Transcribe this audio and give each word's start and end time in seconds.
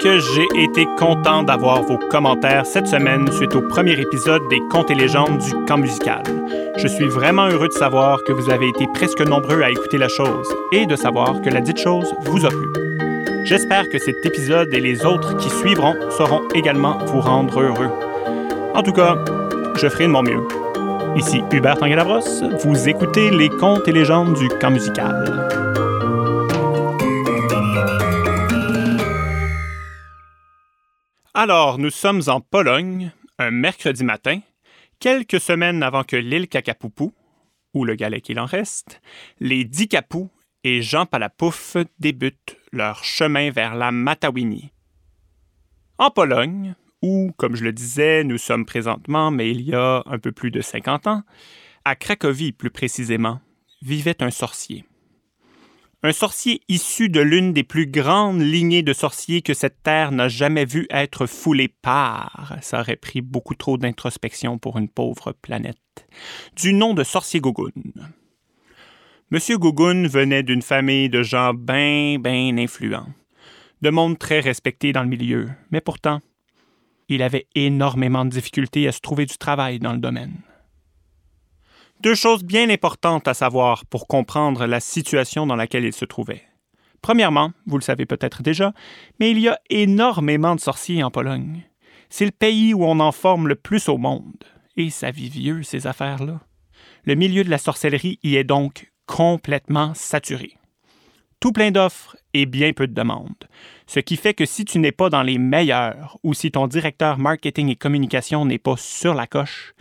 Que 0.00 0.18
j'ai 0.18 0.46
été 0.62 0.86
content 0.98 1.42
d'avoir 1.42 1.82
vos 1.82 1.98
commentaires 1.98 2.64
cette 2.64 2.86
semaine 2.86 3.30
suite 3.32 3.54
au 3.54 3.62
premier 3.62 3.98
épisode 4.00 4.42
des 4.48 4.60
Contes 4.70 4.90
et 4.90 4.94
légendes 4.94 5.38
du 5.38 5.52
camp 5.66 5.78
musical. 5.78 6.22
Je 6.76 6.88
suis 6.88 7.06
vraiment 7.06 7.48
heureux 7.48 7.68
de 7.68 7.72
savoir 7.72 8.18
que 8.26 8.32
vous 8.32 8.50
avez 8.50 8.68
été 8.68 8.86
presque 8.94 9.20
nombreux 9.20 9.62
à 9.62 9.70
écouter 9.70 9.98
la 9.98 10.08
chose 10.08 10.46
et 10.72 10.86
de 10.86 10.96
savoir 10.96 11.40
que 11.42 11.50
la 11.50 11.60
dite 11.60 11.78
chose 11.78 12.14
vous 12.22 12.46
a 12.46 12.48
plu. 12.48 12.68
J'espère 13.44 13.88
que 13.88 13.98
cet 13.98 14.24
épisode 14.24 14.72
et 14.72 14.80
les 14.80 15.04
autres 15.04 15.36
qui 15.36 15.50
suivront 15.50 15.94
sauront 16.10 16.48
également 16.54 16.98
vous 17.06 17.20
rendre 17.20 17.60
heureux. 17.60 17.90
En 18.74 18.82
tout 18.82 18.92
cas, 18.92 19.18
je 19.76 19.88
ferai 19.88 20.04
de 20.04 20.12
mon 20.12 20.22
mieux. 20.22 20.46
Ici 21.16 21.42
Hubert 21.52 21.76
Tangalabros, 21.76 22.42
vous 22.64 22.88
écoutez 22.88 23.30
les 23.30 23.48
contes 23.48 23.86
et 23.86 23.92
légendes 23.92 24.34
du 24.34 24.48
camp 24.60 24.70
musical. 24.70 25.63
Alors, 31.36 31.78
nous 31.78 31.90
sommes 31.90 32.22
en 32.28 32.40
Pologne, 32.40 33.10
un 33.40 33.50
mercredi 33.50 34.04
matin, 34.04 34.38
quelques 35.00 35.40
semaines 35.40 35.82
avant 35.82 36.04
que 36.04 36.14
l'île 36.14 36.46
Cacapoupou, 36.46 37.12
ou 37.74 37.84
le 37.84 37.96
galet 37.96 38.20
qu'il 38.20 38.38
en 38.38 38.44
reste, 38.44 39.02
les 39.40 39.64
dix 39.64 39.88
capous 39.88 40.30
et 40.62 40.80
Jean 40.80 41.06
Palapouf 41.06 41.76
débutent 41.98 42.56
leur 42.70 43.02
chemin 43.02 43.50
vers 43.50 43.74
la 43.74 43.90
Matawini. 43.90 44.70
En 45.98 46.10
Pologne, 46.10 46.76
où, 47.02 47.32
comme 47.36 47.56
je 47.56 47.64
le 47.64 47.72
disais, 47.72 48.22
nous 48.22 48.38
sommes 48.38 48.64
présentement, 48.64 49.32
mais 49.32 49.50
il 49.50 49.62
y 49.62 49.74
a 49.74 50.04
un 50.06 50.20
peu 50.20 50.30
plus 50.30 50.52
de 50.52 50.60
50 50.60 51.08
ans, 51.08 51.24
à 51.84 51.96
Cracovie 51.96 52.52
plus 52.52 52.70
précisément, 52.70 53.40
vivait 53.82 54.22
un 54.22 54.30
sorcier. 54.30 54.84
Un 56.06 56.12
sorcier 56.12 56.60
issu 56.68 57.08
de 57.08 57.20
l'une 57.20 57.54
des 57.54 57.62
plus 57.62 57.86
grandes 57.86 58.42
lignées 58.42 58.82
de 58.82 58.92
sorciers 58.92 59.40
que 59.40 59.54
cette 59.54 59.82
terre 59.82 60.12
n'a 60.12 60.28
jamais 60.28 60.66
vu 60.66 60.86
être 60.90 61.24
foulée 61.24 61.68
par. 61.68 62.58
Ça 62.60 62.80
aurait 62.80 62.96
pris 62.96 63.22
beaucoup 63.22 63.54
trop 63.54 63.78
d'introspection 63.78 64.58
pour 64.58 64.76
une 64.76 64.90
pauvre 64.90 65.32
planète. 65.32 65.78
Du 66.56 66.74
nom 66.74 66.92
de 66.92 67.04
sorcier 67.04 67.40
Gogun. 67.40 67.70
Monsieur 69.30 69.56
Gogun 69.56 70.06
venait 70.06 70.42
d'une 70.42 70.60
famille 70.60 71.08
de 71.08 71.22
gens 71.22 71.54
bien, 71.54 72.18
bien 72.20 72.58
influents. 72.58 73.08
De 73.80 73.88
monde 73.88 74.18
très 74.18 74.40
respecté 74.40 74.92
dans 74.92 75.04
le 75.04 75.08
milieu. 75.08 75.48
Mais 75.70 75.80
pourtant, 75.80 76.20
il 77.08 77.22
avait 77.22 77.46
énormément 77.54 78.26
de 78.26 78.30
difficultés 78.30 78.86
à 78.86 78.92
se 78.92 79.00
trouver 79.00 79.24
du 79.24 79.38
travail 79.38 79.78
dans 79.78 79.94
le 79.94 80.00
domaine. 80.00 80.34
Deux 82.04 82.14
choses 82.14 82.44
bien 82.44 82.68
importantes 82.68 83.28
à 83.28 83.32
savoir 83.32 83.86
pour 83.86 84.06
comprendre 84.06 84.66
la 84.66 84.78
situation 84.78 85.46
dans 85.46 85.56
laquelle 85.56 85.86
il 85.86 85.94
se 85.94 86.04
trouvait. 86.04 86.42
Premièrement, 87.00 87.52
vous 87.64 87.78
le 87.78 87.82
savez 87.82 88.04
peut-être 88.04 88.42
déjà, 88.42 88.74
mais 89.18 89.30
il 89.30 89.38
y 89.38 89.48
a 89.48 89.58
énormément 89.70 90.54
de 90.54 90.60
sorciers 90.60 91.02
en 91.02 91.10
Pologne. 91.10 91.62
C'est 92.10 92.26
le 92.26 92.30
pays 92.30 92.74
où 92.74 92.84
on 92.84 93.00
en 93.00 93.10
forme 93.10 93.48
le 93.48 93.54
plus 93.54 93.88
au 93.88 93.96
monde. 93.96 94.44
Et 94.76 94.90
ça 94.90 95.10
vit 95.10 95.30
vieux, 95.30 95.62
ces 95.62 95.86
affaires-là. 95.86 96.40
Le 97.06 97.14
milieu 97.14 97.42
de 97.42 97.48
la 97.48 97.56
sorcellerie 97.56 98.18
y 98.22 98.36
est 98.36 98.44
donc 98.44 98.92
complètement 99.06 99.94
saturé. 99.94 100.58
Tout 101.40 101.52
plein 101.52 101.70
d'offres 101.70 102.18
et 102.34 102.44
bien 102.44 102.74
peu 102.74 102.86
de 102.86 102.92
demandes. 102.92 103.48
Ce 103.86 104.00
qui 104.00 104.18
fait 104.18 104.34
que 104.34 104.44
si 104.44 104.66
tu 104.66 104.78
n'es 104.78 104.92
pas 104.92 105.08
dans 105.08 105.22
les 105.22 105.38
meilleurs 105.38 106.18
ou 106.22 106.34
si 106.34 106.50
ton 106.50 106.66
directeur 106.66 107.16
marketing 107.16 107.70
et 107.70 107.76
communication 107.76 108.44
n'est 108.44 108.58
pas 108.58 108.76
sur 108.76 109.14
la 109.14 109.26
coche, 109.26 109.74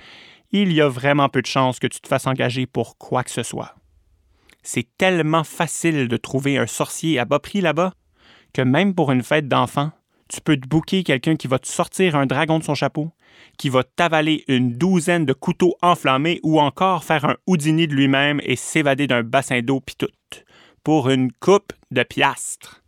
il 0.53 0.71
y 0.71 0.81
a 0.81 0.87
vraiment 0.87 1.29
peu 1.29 1.41
de 1.41 1.47
chances 1.47 1.79
que 1.79 1.87
tu 1.87 1.99
te 1.99 2.07
fasses 2.07 2.27
engager 2.27 2.65
pour 2.65 2.97
quoi 2.97 3.23
que 3.23 3.31
ce 3.31 3.43
soit. 3.43 3.75
C'est 4.61 4.87
tellement 4.97 5.43
facile 5.43 6.07
de 6.07 6.15
trouver 6.15 6.57
un 6.57 6.67
sorcier 6.67 7.19
à 7.19 7.25
bas 7.25 7.39
prix 7.39 7.59
là-bas 7.59 7.93
que 8.53 8.61
même 8.61 8.93
pour 8.93 9.11
une 9.11 9.23
fête 9.23 9.47
d'enfants, 9.47 9.91
tu 10.29 10.39
peux 10.39 10.55
te 10.55 10.67
bouquer 10.67 11.03
quelqu'un 11.03 11.35
qui 11.35 11.47
va 11.47 11.59
te 11.59 11.67
sortir 11.67 12.15
un 12.15 12.25
dragon 12.25 12.59
de 12.59 12.63
son 12.63 12.75
chapeau, 12.75 13.11
qui 13.57 13.69
va 13.69 13.83
t'avaler 13.83 14.43
une 14.47 14.73
douzaine 14.73 15.25
de 15.25 15.33
couteaux 15.33 15.75
enflammés 15.81 16.39
ou 16.43 16.61
encore 16.61 17.03
faire 17.03 17.25
un 17.25 17.35
houdini 17.47 17.87
de 17.87 17.95
lui-même 17.95 18.39
et 18.43 18.55
s'évader 18.55 19.07
d'un 19.07 19.23
bassin 19.23 19.61
d'eau 19.61 19.79
pis 19.79 19.95
tout, 19.95 20.07
pour 20.83 21.09
une 21.09 21.31
coupe 21.31 21.73
de 21.91 22.03
piastres. 22.03 22.83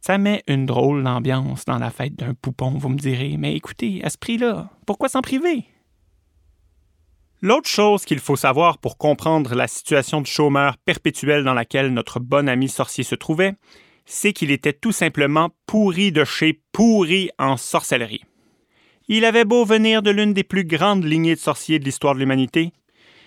Ça 0.00 0.18
met 0.18 0.42
une 0.46 0.66
drôle 0.66 1.02
d'ambiance 1.02 1.64
dans 1.64 1.78
la 1.78 1.90
fête 1.90 2.14
d'un 2.14 2.34
poupon, 2.34 2.70
vous 2.70 2.88
me 2.88 2.98
direz, 2.98 3.36
mais 3.36 3.54
écoutez, 3.54 4.02
à 4.04 4.10
ce 4.10 4.18
prix-là, 4.18 4.70
pourquoi 4.86 5.08
s'en 5.08 5.22
priver? 5.22 5.64
L'autre 7.46 7.68
chose 7.68 8.06
qu'il 8.06 8.20
faut 8.20 8.36
savoir 8.36 8.78
pour 8.78 8.96
comprendre 8.96 9.54
la 9.54 9.66
situation 9.66 10.22
de 10.22 10.26
chômeur 10.26 10.78
perpétuel 10.78 11.44
dans 11.44 11.52
laquelle 11.52 11.92
notre 11.92 12.18
bon 12.18 12.48
ami 12.48 12.70
sorcier 12.70 13.04
se 13.04 13.14
trouvait, 13.14 13.52
c'est 14.06 14.32
qu'il 14.32 14.50
était 14.50 14.72
tout 14.72 14.92
simplement 14.92 15.50
pourri 15.66 16.10
de 16.10 16.24
chez 16.24 16.62
pourri 16.72 17.28
en 17.38 17.58
sorcellerie. 17.58 18.24
Il 19.08 19.26
avait 19.26 19.44
beau 19.44 19.66
venir 19.66 20.00
de 20.00 20.10
l'une 20.10 20.32
des 20.32 20.42
plus 20.42 20.64
grandes 20.64 21.04
lignées 21.04 21.34
de 21.34 21.38
sorciers 21.38 21.78
de 21.78 21.84
l'histoire 21.84 22.14
de 22.14 22.20
l'humanité, 22.20 22.72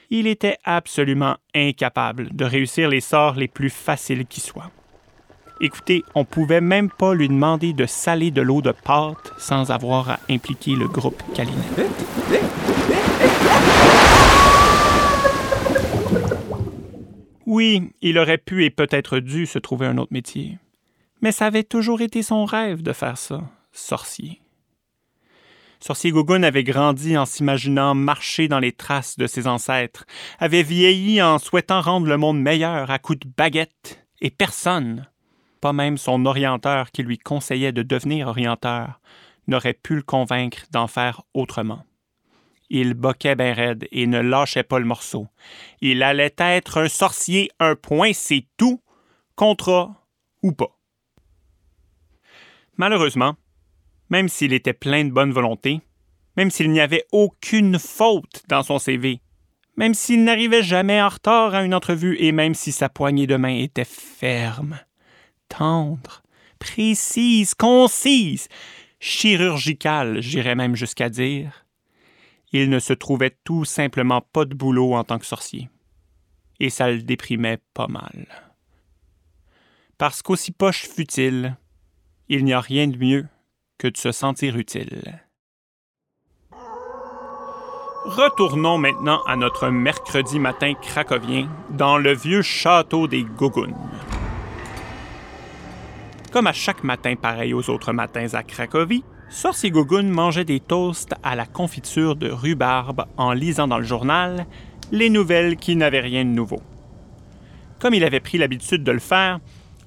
il 0.10 0.26
était 0.26 0.58
absolument 0.64 1.36
incapable 1.54 2.36
de 2.36 2.44
réussir 2.44 2.90
les 2.90 3.02
sorts 3.02 3.36
les 3.36 3.48
plus 3.48 3.70
faciles 3.70 4.26
qui 4.26 4.42
soient. 4.42 4.72
Écoutez, 5.62 6.04
on 6.16 6.26
pouvait 6.26 6.60
même 6.60 6.90
pas 6.90 7.14
lui 7.14 7.28
demander 7.28 7.72
de 7.72 7.86
saler 7.86 8.32
de 8.32 8.42
l'eau 8.42 8.64
de 8.64 8.72
pâte 8.72 9.34
sans 9.38 9.70
avoir 9.70 10.10
à 10.10 10.20
impliquer 10.28 10.72
le 10.72 10.88
groupe 10.88 11.22
Kalinet. 11.36 11.54
Oui, 17.48 17.94
il 18.02 18.20
aurait 18.20 18.38
pu 18.38 18.66
et 18.66 18.70
peut-être 18.70 19.20
dû 19.20 19.46
se 19.46 19.58
trouver 19.58 19.88
un 19.88 19.98
autre 19.98 20.12
métier. 20.12 20.58
Mais 21.22 21.32
ça 21.32 21.46
avait 21.46 21.64
toujours 21.64 22.02
été 22.02 22.22
son 22.22 22.44
rêve 22.44 22.84
de 22.84 22.92
faire 22.92 23.18
ça, 23.18 23.42
sorcier. 23.72 24.42
Sorcier 25.80 26.12
Gogun 26.12 26.44
avait 26.44 26.66
grandi 26.66 27.18
en 27.18 27.26
s'imaginant 27.26 27.96
marcher 27.96 28.50
dans 28.50 28.60
les 28.60 28.74
traces 28.74 29.18
de 29.18 29.28
ses 29.28 29.48
ancêtres, 29.48 30.06
avait 30.40 30.62
vieilli 30.62 31.22
en 31.22 31.40
souhaitant 31.40 31.80
rendre 31.80 32.08
le 32.08 32.18
monde 32.18 32.42
meilleur 32.42 32.92
à 32.92 33.00
coups 33.00 33.20
de 33.20 33.30
baguette, 33.38 34.06
et 34.20 34.30
personne, 34.30 35.08
pas 35.62 35.72
même 35.72 35.98
son 35.98 36.26
orienteur 36.26 36.92
qui 36.92 37.02
lui 37.02 37.18
conseillait 37.18 37.72
de 37.72 37.82
devenir 37.82 38.28
orienteur, 38.28 39.00
n'aurait 39.48 39.74
pu 39.74 39.96
le 39.96 40.04
convaincre 40.04 40.64
d'en 40.72 40.88
faire 40.88 41.22
autrement. 41.34 41.87
Il 42.70 42.94
boquait 42.94 43.36
bien 43.36 43.54
raide 43.54 43.88
et 43.92 44.08
ne 44.08 44.20
lâchait 44.20 44.64
pas 44.64 44.80
le 44.80 44.86
morceau. 44.86 45.28
Il 45.82 46.04
allait 46.04 46.36
être 46.38 46.78
un 46.78 46.90
sorcier, 46.90 47.50
un 47.60 47.76
point, 47.76 48.12
c'est 48.14 48.46
tout, 48.58 48.82
contrat 49.36 49.96
ou 50.44 50.52
pas. 50.52 50.78
Malheureusement, 52.76 53.36
même 54.10 54.30
s'il 54.30 54.54
était 54.54 54.74
plein 54.74 55.06
de 55.06 55.12
bonne 55.12 55.32
volonté, 55.32 55.82
même 56.36 56.52
s'il 56.52 56.72
n'y 56.72 56.80
avait 56.80 57.06
aucune 57.12 57.80
faute 57.80 58.44
dans 58.48 58.64
son 58.64 58.80
CV, 58.80 59.22
même 59.76 59.94
s'il 59.94 60.24
n'arrivait 60.24 60.64
jamais 60.64 61.02
en 61.02 61.10
retard 61.10 61.54
à 61.54 61.64
une 61.64 61.74
entrevue 61.74 62.18
et 62.20 62.32
même 62.32 62.56
si 62.56 62.72
sa 62.72 62.90
poignée 62.90 63.28
de 63.28 63.36
main 63.36 63.56
était 63.56 63.86
ferme, 63.86 64.80
tendre, 65.50 66.24
précise, 66.60 67.54
concise, 67.54 68.48
chirurgicale, 69.00 70.22
j'irais 70.22 70.56
même 70.56 70.76
jusqu'à 70.76 71.10
dire, 71.10 71.67
il 72.52 72.70
ne 72.70 72.80
se 72.80 72.94
trouvait 72.94 73.38
tout 73.44 73.66
simplement 73.66 74.22
pas 74.22 74.46
de 74.46 74.54
boulot 74.54 74.94
en 74.94 75.04
tant 75.04 75.20
que 75.20 75.26
sorcier. 75.26 75.70
Et 76.60 76.70
ça 76.70 76.90
le 76.90 77.02
déprimait 77.02 77.60
pas 77.74 77.88
mal. 77.88 78.28
Parce 79.98 80.22
qu'aussi 80.22 80.52
poche 80.52 80.88
fut-il, 80.88 81.58
il 82.30 82.46
n'y 82.46 82.54
a 82.54 82.62
rien 82.62 82.88
de 82.88 82.98
mieux 82.98 83.28
que 83.78 83.88
de 83.88 83.98
se 83.98 84.12
sentir 84.12 84.58
utile. 84.58 85.22
Retournons 88.06 88.78
maintenant 88.78 89.22
à 89.26 89.36
notre 89.36 89.68
mercredi 89.70 90.40
matin 90.40 90.74
cracovien 90.76 91.50
dans 91.72 91.98
le 91.98 92.14
vieux 92.14 92.42
château 92.42 93.08
des 93.08 93.24
Gougounes. 93.24 93.76
Comme 96.32 96.48
à 96.48 96.54
chaque 96.54 96.84
matin 96.84 97.16
pareil 97.16 97.54
aux 97.54 97.70
autres 97.70 97.92
matins 97.92 98.28
à 98.34 98.44
Cracovie, 98.44 99.04
Sorcier 99.30 99.72
Gogun 99.72 100.04
mangeait 100.04 100.46
des 100.46 100.62
toasts 100.62 101.14
à 101.22 101.36
la 101.36 101.46
confiture 101.46 102.16
de 102.16 102.30
rhubarbe 102.30 103.06
en 103.18 103.34
lisant 103.34 103.68
dans 103.68 103.78
le 103.78 103.84
journal 103.84 104.46
les 104.92 105.10
nouvelles 105.10 105.58
qui 105.58 105.76
n'avaient 105.76 106.00
rien 106.00 106.24
de 106.24 106.30
nouveau. 106.30 106.62
Comme 107.80 107.94
il 107.94 108.06
avait 108.06 108.22
pris 108.22 108.38
l'habitude 108.38 108.84
de 108.84 108.92
le 108.92 109.00
faire, 109.00 109.40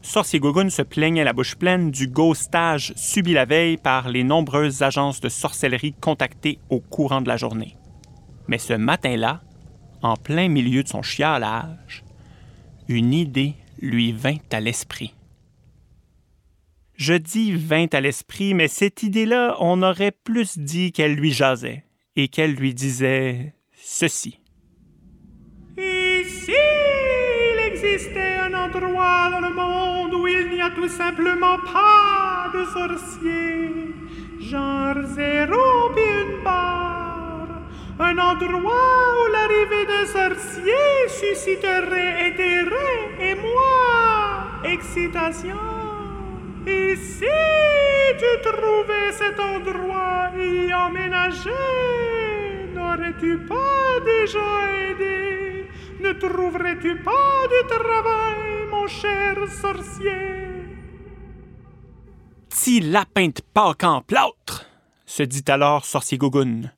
Sorcier 0.02 0.40
Gogun 0.40 0.68
se 0.68 0.82
plaignait 0.82 1.24
la 1.24 1.32
bouche 1.32 1.56
pleine 1.56 1.90
du 1.90 2.06
ghostage 2.06 2.92
subi 2.96 3.32
la 3.32 3.46
veille 3.46 3.78
par 3.78 4.10
les 4.10 4.24
nombreuses 4.24 4.82
agences 4.82 5.20
de 5.20 5.30
sorcellerie 5.30 5.94
contactées 5.98 6.58
au 6.68 6.80
courant 6.80 7.22
de 7.22 7.28
la 7.28 7.36
journée. 7.38 7.76
Mais 8.46 8.58
ce 8.58 8.74
matin-là, 8.74 9.40
en 10.02 10.16
plein 10.16 10.48
milieu 10.48 10.82
de 10.82 10.88
son 10.88 11.02
chialage, 11.02 12.04
une 12.88 13.14
idée 13.14 13.54
lui 13.80 14.12
vint 14.12 14.38
à 14.52 14.60
l'esprit. 14.60 15.14
Je 17.00 17.14
dis 17.14 17.52
vint 17.52 17.86
à 17.94 18.00
l'esprit, 18.02 18.52
mais 18.52 18.68
cette 18.68 19.02
idée-là, 19.02 19.56
on 19.58 19.82
aurait 19.82 20.12
plus 20.12 20.58
dit 20.58 20.92
qu'elle 20.92 21.14
lui 21.14 21.32
jasait 21.32 21.82
et 22.14 22.28
qu'elle 22.28 22.52
lui 22.52 22.74
disait 22.74 23.54
ceci. 23.72 24.38
Ici, 25.78 26.52
il 26.52 27.72
existait 27.72 28.36
un 28.40 28.52
endroit 28.52 29.30
dans 29.30 29.40
le 29.40 29.54
monde 29.54 30.12
où 30.12 30.26
il 30.26 30.50
n'y 30.50 30.60
a 30.60 30.68
tout 30.72 30.90
simplement 30.90 31.56
pas 31.72 32.52
de 32.52 32.64
sorcier, 32.66 33.94
genre 34.38 34.96
zéro 35.06 35.94
puis 35.94 36.04
une 36.04 36.44
barre. 36.44 37.62
Un 37.98 38.18
endroit 38.18 39.00
où 39.16 39.32
l'arrivée 39.32 39.86
d'un 39.86 40.06
sorcier 40.06 41.08
susciterait 41.08 42.26
intérêt 42.28 43.30
et 43.30 43.34
moi, 43.36 44.60
excitation. 44.64 45.56
Et 46.66 46.94
si 46.96 47.24
tu 48.18 48.42
trouvais 48.42 49.12
cet 49.12 49.40
endroit 49.40 50.30
y 50.36 50.72
emménageais, 50.72 51.50
n'aurais-tu 52.74 53.38
pas 53.46 54.00
déjà 54.04 54.90
aidé? 54.90 55.66
Ne 56.00 56.12
trouverais-tu 56.12 56.96
pas 56.96 57.46
du 57.48 57.66
travail, 57.68 58.66
mon 58.70 58.86
cher 58.86 59.36
sorcier? 59.48 60.40
Petit 62.50 62.80
lapin 62.80 63.28
de 63.28 63.40
Pâques 63.54 63.84
en 63.84 64.02
plâtre, 64.02 64.66
se 65.06 65.22
dit 65.22 65.44
alors 65.48 65.84
sorcier 65.84 66.18
Gougoun. 66.18 66.72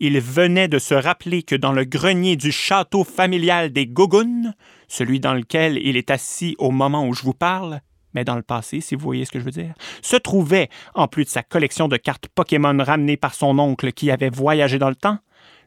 Il 0.00 0.20
venait 0.20 0.68
de 0.68 0.78
se 0.78 0.94
rappeler 0.94 1.42
que 1.42 1.56
dans 1.56 1.72
le 1.72 1.84
grenier 1.84 2.36
du 2.36 2.52
château 2.52 3.04
familial 3.04 3.72
des 3.72 3.86
Gougoun, 3.86 4.54
celui 4.86 5.20
dans 5.20 5.34
lequel 5.34 5.76
il 5.78 5.96
est 5.96 6.10
assis 6.10 6.54
au 6.58 6.70
moment 6.70 7.06
où 7.06 7.14
je 7.14 7.24
vous 7.24 7.34
parle, 7.34 7.80
mais 8.14 8.24
dans 8.24 8.36
le 8.36 8.42
passé, 8.42 8.80
si 8.80 8.94
vous 8.94 9.02
voyez 9.02 9.24
ce 9.24 9.30
que 9.30 9.38
je 9.38 9.44
veux 9.44 9.50
dire, 9.50 9.74
se 10.02 10.16
trouvait, 10.16 10.68
en 10.94 11.08
plus 11.08 11.24
de 11.24 11.28
sa 11.28 11.42
collection 11.42 11.88
de 11.88 11.96
cartes 11.96 12.28
Pokémon 12.28 12.76
ramenées 12.82 13.16
par 13.16 13.34
son 13.34 13.58
oncle 13.58 13.92
qui 13.92 14.10
avait 14.10 14.30
voyagé 14.30 14.78
dans 14.78 14.88
le 14.88 14.94
temps, 14.94 15.18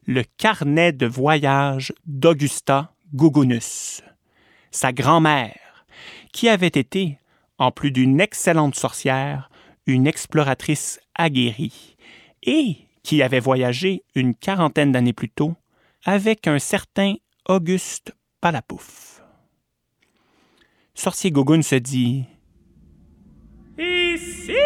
le 0.05 0.23
carnet 0.37 0.91
de 0.91 1.05
voyage 1.05 1.93
d'Augusta 2.05 2.93
Gougounus, 3.13 4.01
sa 4.71 4.91
grand-mère, 4.91 5.85
qui 6.33 6.49
avait 6.49 6.67
été, 6.67 7.19
en 7.57 7.71
plus 7.71 7.91
d'une 7.91 8.19
excellente 8.19 8.75
sorcière, 8.75 9.49
une 9.85 10.07
exploratrice 10.07 10.99
aguerrie, 11.15 11.95
et 12.43 12.77
qui 13.03 13.21
avait 13.21 13.39
voyagé 13.39 14.03
une 14.15 14.35
quarantaine 14.35 14.91
d'années 14.91 15.13
plus 15.13 15.29
tôt 15.29 15.55
avec 16.05 16.47
un 16.47 16.59
certain 16.59 17.15
Auguste 17.47 18.13
Palapouf. 18.39 19.21
Sorcier 20.93 21.31
Gogun 21.31 21.61
se 21.61 21.75
dit 21.75 22.25
Ici, 24.13 24.57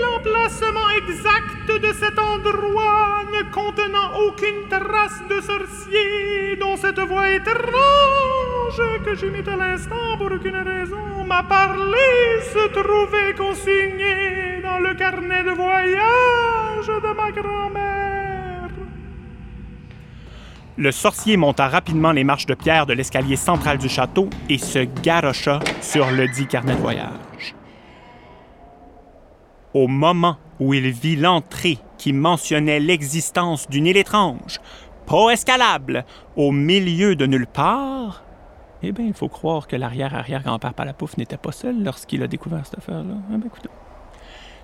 l'emplacement 0.00 0.90
exact 0.96 1.68
de 1.80 1.92
cet 1.92 2.18
endroit 2.18 3.22
ne 3.32 3.42
contenant 3.52 4.18
aucune 4.26 4.68
trace 4.68 5.22
de 5.30 5.40
sorcier 5.40 6.56
dont 6.58 6.76
cette 6.76 6.98
voix 6.98 7.30
étrange 7.30 8.80
que 9.04 9.14
j'imite 9.14 9.46
à 9.46 9.56
l'instant 9.56 10.16
pour 10.18 10.32
aucune 10.32 10.56
raison 10.56 11.24
m'a 11.24 11.44
parlé 11.44 12.40
se 12.52 12.66
trouvait 12.68 13.34
consigné 13.36 14.60
dans 14.62 14.80
le 14.80 14.94
carnet 14.94 15.44
de 15.44 15.50
voyage 15.50 16.86
de 16.86 17.14
ma 17.14 17.30
grand-mère. 17.30 18.70
Le 20.76 20.90
sorcier 20.90 21.36
monta 21.36 21.68
rapidement 21.68 22.10
les 22.10 22.24
marches 22.24 22.46
de 22.46 22.54
pierre 22.54 22.86
de 22.86 22.92
l'escalier 22.94 23.36
central 23.36 23.78
du 23.78 23.88
château 23.88 24.28
et 24.48 24.58
se 24.58 24.80
garocha 25.02 25.60
sur 25.80 26.10
le 26.10 26.26
dit 26.26 26.48
carnet 26.48 26.74
de 26.74 26.80
voyage. 26.80 27.33
Au 29.74 29.88
moment 29.88 30.36
où 30.60 30.72
il 30.72 30.90
vit 30.90 31.16
l'entrée 31.16 31.78
qui 31.98 32.12
mentionnait 32.12 32.78
l'existence 32.78 33.68
d'une 33.68 33.86
île 33.86 33.96
étrange, 33.96 34.60
pas 35.06 35.30
escalable, 35.30 36.04
au 36.36 36.52
milieu 36.52 37.16
de 37.16 37.26
nulle 37.26 37.48
part, 37.48 38.22
eh 38.84 38.92
bien, 38.92 39.06
il 39.06 39.14
faut 39.14 39.28
croire 39.28 39.66
que 39.66 39.76
l'arrière-arrière-grand-père 39.76 40.74
Palapouf 40.74 41.16
n'était 41.16 41.38
pas 41.38 41.52
seul 41.52 41.82
lorsqu'il 41.82 42.22
a 42.22 42.28
découvert 42.28 42.64
cette 42.64 42.78
affaire-là. 42.78 43.14
Eh. 43.32 43.68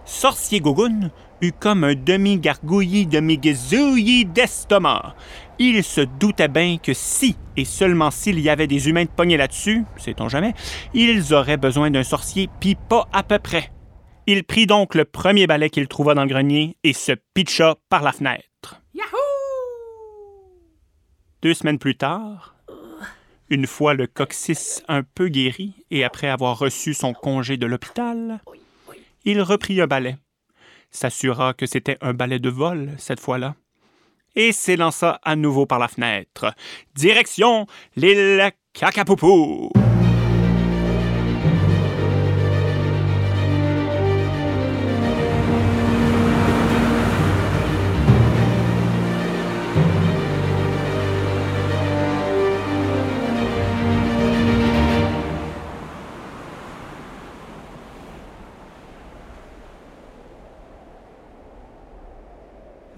Sorcier 0.05 0.61
Gogun 0.61 1.11
eut 1.41 1.53
comme 1.53 1.85
un 1.85 1.95
demi-gargouillis, 1.95 3.07
demi-gazouillis 3.07 4.27
d'estomac. 4.27 5.15
Il 5.59 5.83
se 5.83 6.03
doutait 6.03 6.49
bien 6.49 6.79
que 6.79 6.93
si, 6.95 7.37
et 7.57 7.65
seulement 7.65 8.11
s'il 8.11 8.39
y 8.41 8.49
avait 8.49 8.67
des 8.67 8.89
humains 8.89 9.05
de 9.05 9.11
pognés 9.11 9.37
là-dessus, 9.37 9.85
sait-on 9.97 10.29
jamais, 10.29 10.55
ils 10.95 11.35
auraient 11.35 11.57
besoin 11.57 11.91
d'un 11.91 12.05
sorcier, 12.05 12.49
puis 12.61 12.77
pas 12.77 13.09
à 13.13 13.23
peu 13.23 13.39
près. 13.39 13.71
Il 14.33 14.45
prit 14.45 14.67
donc 14.67 14.95
le 14.95 15.05
premier 15.05 15.49
balai 15.49 15.71
qu'il 15.71 15.89
trouva 15.89 16.15
dans 16.15 16.23
le 16.23 16.29
grenier 16.29 16.77
et 16.85 16.93
se 16.93 17.11
pitcha 17.35 17.79
par 17.89 18.05
la 18.05 18.13
fenêtre. 18.13 18.81
Yahoo! 18.95 19.09
Deux 21.43 21.53
semaines 21.53 21.81
plus 21.81 21.97
tard, 21.97 22.55
une 23.49 23.67
fois 23.67 23.93
le 23.93 24.07
coccyx 24.07 24.85
un 24.87 25.03
peu 25.03 25.27
guéri 25.27 25.85
et 25.91 26.05
après 26.05 26.29
avoir 26.29 26.57
reçu 26.57 26.95
son 26.95 27.13
congé 27.13 27.57
de 27.57 27.67
l'hôpital, 27.67 28.41
il 29.25 29.43
reprit 29.43 29.81
un 29.81 29.89
balai, 29.89 30.17
s'assura 30.93 31.53
que 31.53 31.67
c'était 31.67 31.99
un 32.01 32.15
balai 32.15 32.39
de 32.39 32.51
vol 32.51 32.93
cette 32.99 33.19
fois-là, 33.19 33.57
et 34.37 34.53
s'élança 34.53 35.19
à 35.25 35.35
nouveau 35.35 35.67
par 35.67 35.81
la 35.81 35.89
fenêtre. 35.89 36.55
Direction 36.95 37.67
l'île 37.97 38.53
Cacapoupou. 38.75 39.73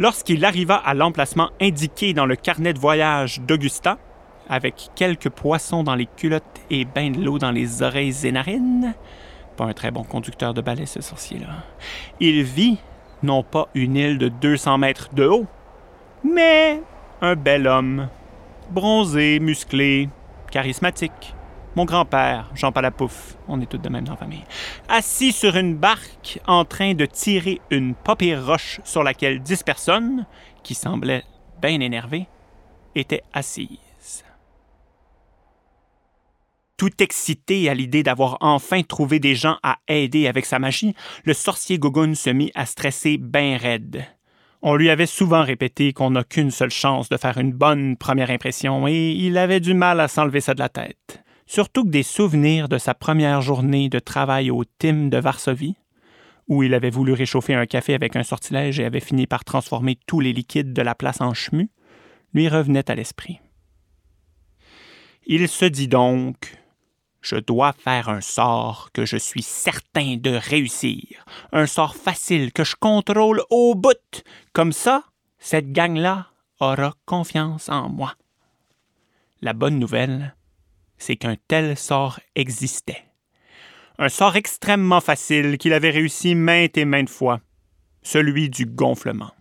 Lorsqu'il 0.02 0.44
arriva 0.44 0.74
à 0.74 0.94
l'emplacement 0.94 1.50
indiqué 1.60 2.12
dans 2.12 2.26
le 2.26 2.34
carnet 2.34 2.72
de 2.72 2.78
voyage 2.80 3.40
d'Augusta, 3.40 3.98
avec 4.48 4.90
quelques 4.96 5.28
poissons 5.28 5.84
dans 5.84 5.94
les 5.94 6.06
culottes 6.06 6.42
et 6.70 6.84
bain 6.84 7.10
de 7.10 7.24
l'eau 7.24 7.38
dans 7.38 7.52
les 7.52 7.84
oreilles 7.84 8.26
et 8.26 8.32
narines, 8.32 8.94
pas 9.56 9.66
un 9.66 9.72
très 9.74 9.92
bon 9.92 10.02
conducteur 10.02 10.54
de 10.54 10.60
balai 10.60 10.86
ce 10.86 11.00
sorcier-là, 11.00 11.62
il 12.18 12.42
vit 12.42 12.78
non 13.22 13.44
pas 13.44 13.68
une 13.76 13.94
île 13.94 14.18
de 14.18 14.26
200 14.26 14.78
mètres 14.78 15.14
de 15.14 15.24
haut, 15.24 15.46
mais 16.24 16.82
un 17.20 17.36
bel 17.36 17.68
homme, 17.68 18.08
bronzé, 18.72 19.38
musclé, 19.38 20.08
charismatique, 20.50 21.36
mon 21.74 21.84
grand-père, 21.84 22.50
Jean 22.54 22.70
Palapouf, 22.70 23.36
on 23.48 23.60
est 23.60 23.66
tous 23.66 23.78
de 23.78 23.88
même 23.88 24.04
dans 24.04 24.12
la 24.12 24.18
famille, 24.18 24.44
assis 24.88 25.32
sur 25.32 25.56
une 25.56 25.76
barque 25.76 26.38
en 26.46 26.64
train 26.64 26.94
de 26.94 27.06
tirer 27.06 27.60
une 27.70 27.94
paupière 27.94 28.44
roche 28.44 28.80
sur 28.84 29.02
laquelle 29.02 29.40
dix 29.40 29.62
personnes, 29.62 30.26
qui 30.62 30.74
semblaient 30.74 31.24
bien 31.60 31.80
énervées, 31.80 32.26
étaient 32.94 33.22
assises. 33.32 34.24
Tout 36.76 37.02
excité 37.02 37.70
à 37.70 37.74
l'idée 37.74 38.02
d'avoir 38.02 38.38
enfin 38.40 38.82
trouvé 38.82 39.18
des 39.18 39.34
gens 39.34 39.56
à 39.62 39.78
aider 39.88 40.26
avec 40.26 40.44
sa 40.44 40.58
magie, 40.58 40.94
le 41.24 41.32
sorcier 41.32 41.78
Gogun 41.78 42.14
se 42.14 42.30
mit 42.30 42.50
à 42.54 42.66
stresser 42.66 43.18
bien 43.18 43.56
raide. 43.56 44.04
On 44.62 44.74
lui 44.74 44.90
avait 44.90 45.06
souvent 45.06 45.42
répété 45.42 45.92
qu'on 45.92 46.10
n'a 46.10 46.24
qu'une 46.24 46.50
seule 46.50 46.70
chance 46.70 47.08
de 47.08 47.16
faire 47.16 47.38
une 47.38 47.52
bonne 47.52 47.96
première 47.96 48.30
impression 48.30 48.86
et 48.86 49.12
il 49.12 49.38
avait 49.38 49.60
du 49.60 49.74
mal 49.74 50.00
à 50.00 50.08
s'enlever 50.08 50.40
ça 50.40 50.54
de 50.54 50.60
la 50.60 50.68
tête 50.68 51.22
surtout 51.52 51.84
que 51.84 51.90
des 51.90 52.02
souvenirs 52.02 52.66
de 52.70 52.78
sa 52.78 52.94
première 52.94 53.42
journée 53.42 53.90
de 53.90 53.98
travail 53.98 54.50
au 54.50 54.64
Tim 54.64 55.08
de 55.08 55.18
Varsovie, 55.18 55.76
où 56.48 56.62
il 56.62 56.72
avait 56.72 56.88
voulu 56.88 57.12
réchauffer 57.12 57.52
un 57.52 57.66
café 57.66 57.92
avec 57.92 58.16
un 58.16 58.22
sortilège 58.22 58.80
et 58.80 58.86
avait 58.86 59.00
fini 59.00 59.26
par 59.26 59.44
transformer 59.44 59.98
tous 60.06 60.20
les 60.20 60.32
liquides 60.32 60.72
de 60.72 60.80
la 60.80 60.94
place 60.94 61.20
en 61.20 61.34
chemu, 61.34 61.68
lui 62.32 62.48
revenaient 62.48 62.90
à 62.90 62.94
l'esprit. 62.94 63.38
Il 65.26 65.46
se 65.46 65.66
dit 65.66 65.88
donc 65.88 66.56
Je 67.20 67.36
dois 67.36 67.74
faire 67.74 68.08
un 68.08 68.22
sort 68.22 68.88
que 68.94 69.04
je 69.04 69.18
suis 69.18 69.42
certain 69.42 70.16
de 70.16 70.30
réussir, 70.30 71.26
un 71.52 71.66
sort 71.66 71.96
facile 71.96 72.50
que 72.54 72.64
je 72.64 72.76
contrôle 72.76 73.42
au 73.50 73.74
bout. 73.74 74.24
Comme 74.54 74.72
ça, 74.72 75.04
cette 75.38 75.70
gang-là 75.70 76.28
aura 76.60 76.94
confiance 77.04 77.68
en 77.68 77.90
moi. 77.90 78.14
La 79.42 79.52
bonne 79.52 79.78
nouvelle, 79.78 80.34
c'est 81.02 81.16
qu'un 81.16 81.36
tel 81.48 81.76
sort 81.76 82.20
existait. 82.36 83.04
Un 83.98 84.08
sort 84.08 84.36
extrêmement 84.36 85.00
facile 85.00 85.58
qu'il 85.58 85.72
avait 85.72 85.90
réussi 85.90 86.34
maintes 86.34 86.78
et 86.78 86.84
maintes 86.84 87.10
fois, 87.10 87.40
celui 88.02 88.48
du 88.48 88.66
gonflement. 88.66 89.32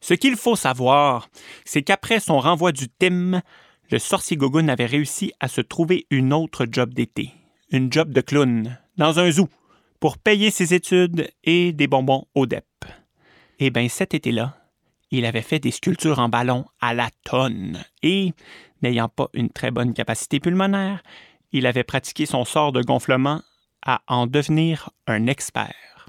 Ce 0.00 0.14
qu'il 0.14 0.36
faut 0.36 0.56
savoir, 0.56 1.28
c'est 1.64 1.82
qu'après 1.82 2.20
son 2.20 2.38
renvoi 2.38 2.70
du 2.70 2.88
Tim, 2.88 3.42
le 3.90 3.98
sorcier 3.98 4.36
Gogun 4.36 4.68
avait 4.68 4.86
réussi 4.86 5.32
à 5.40 5.48
se 5.48 5.60
trouver 5.60 6.06
une 6.10 6.32
autre 6.32 6.66
job 6.70 6.92
d'été, 6.92 7.32
une 7.72 7.92
job 7.92 8.12
de 8.12 8.20
clown, 8.20 8.78
dans 8.96 9.18
un 9.18 9.30
zoo, 9.30 9.48
pour 10.00 10.18
payer 10.18 10.50
ses 10.50 10.74
études 10.74 11.30
et 11.44 11.72
des 11.72 11.86
bonbons 11.86 12.26
au 12.34 12.46
DEP. 12.46 12.64
Eh 13.58 13.70
bien, 13.70 13.88
cet 13.88 14.14
été-là, 14.14 14.58
il 15.10 15.24
avait 15.24 15.42
fait 15.42 15.58
des 15.58 15.70
sculptures 15.70 16.18
en 16.18 16.28
ballon 16.28 16.66
à 16.80 16.94
la 16.94 17.08
tonne 17.24 17.82
et 18.02 18.32
n'ayant 18.82 19.08
pas 19.08 19.28
une 19.34 19.50
très 19.50 19.70
bonne 19.70 19.94
capacité 19.94 20.40
pulmonaire, 20.40 21.02
il 21.52 21.66
avait 21.66 21.84
pratiqué 21.84 22.26
son 22.26 22.44
sort 22.44 22.72
de 22.72 22.82
gonflement 22.82 23.42
à 23.84 24.02
en 24.06 24.26
devenir 24.26 24.90
un 25.06 25.26
expert. 25.26 26.08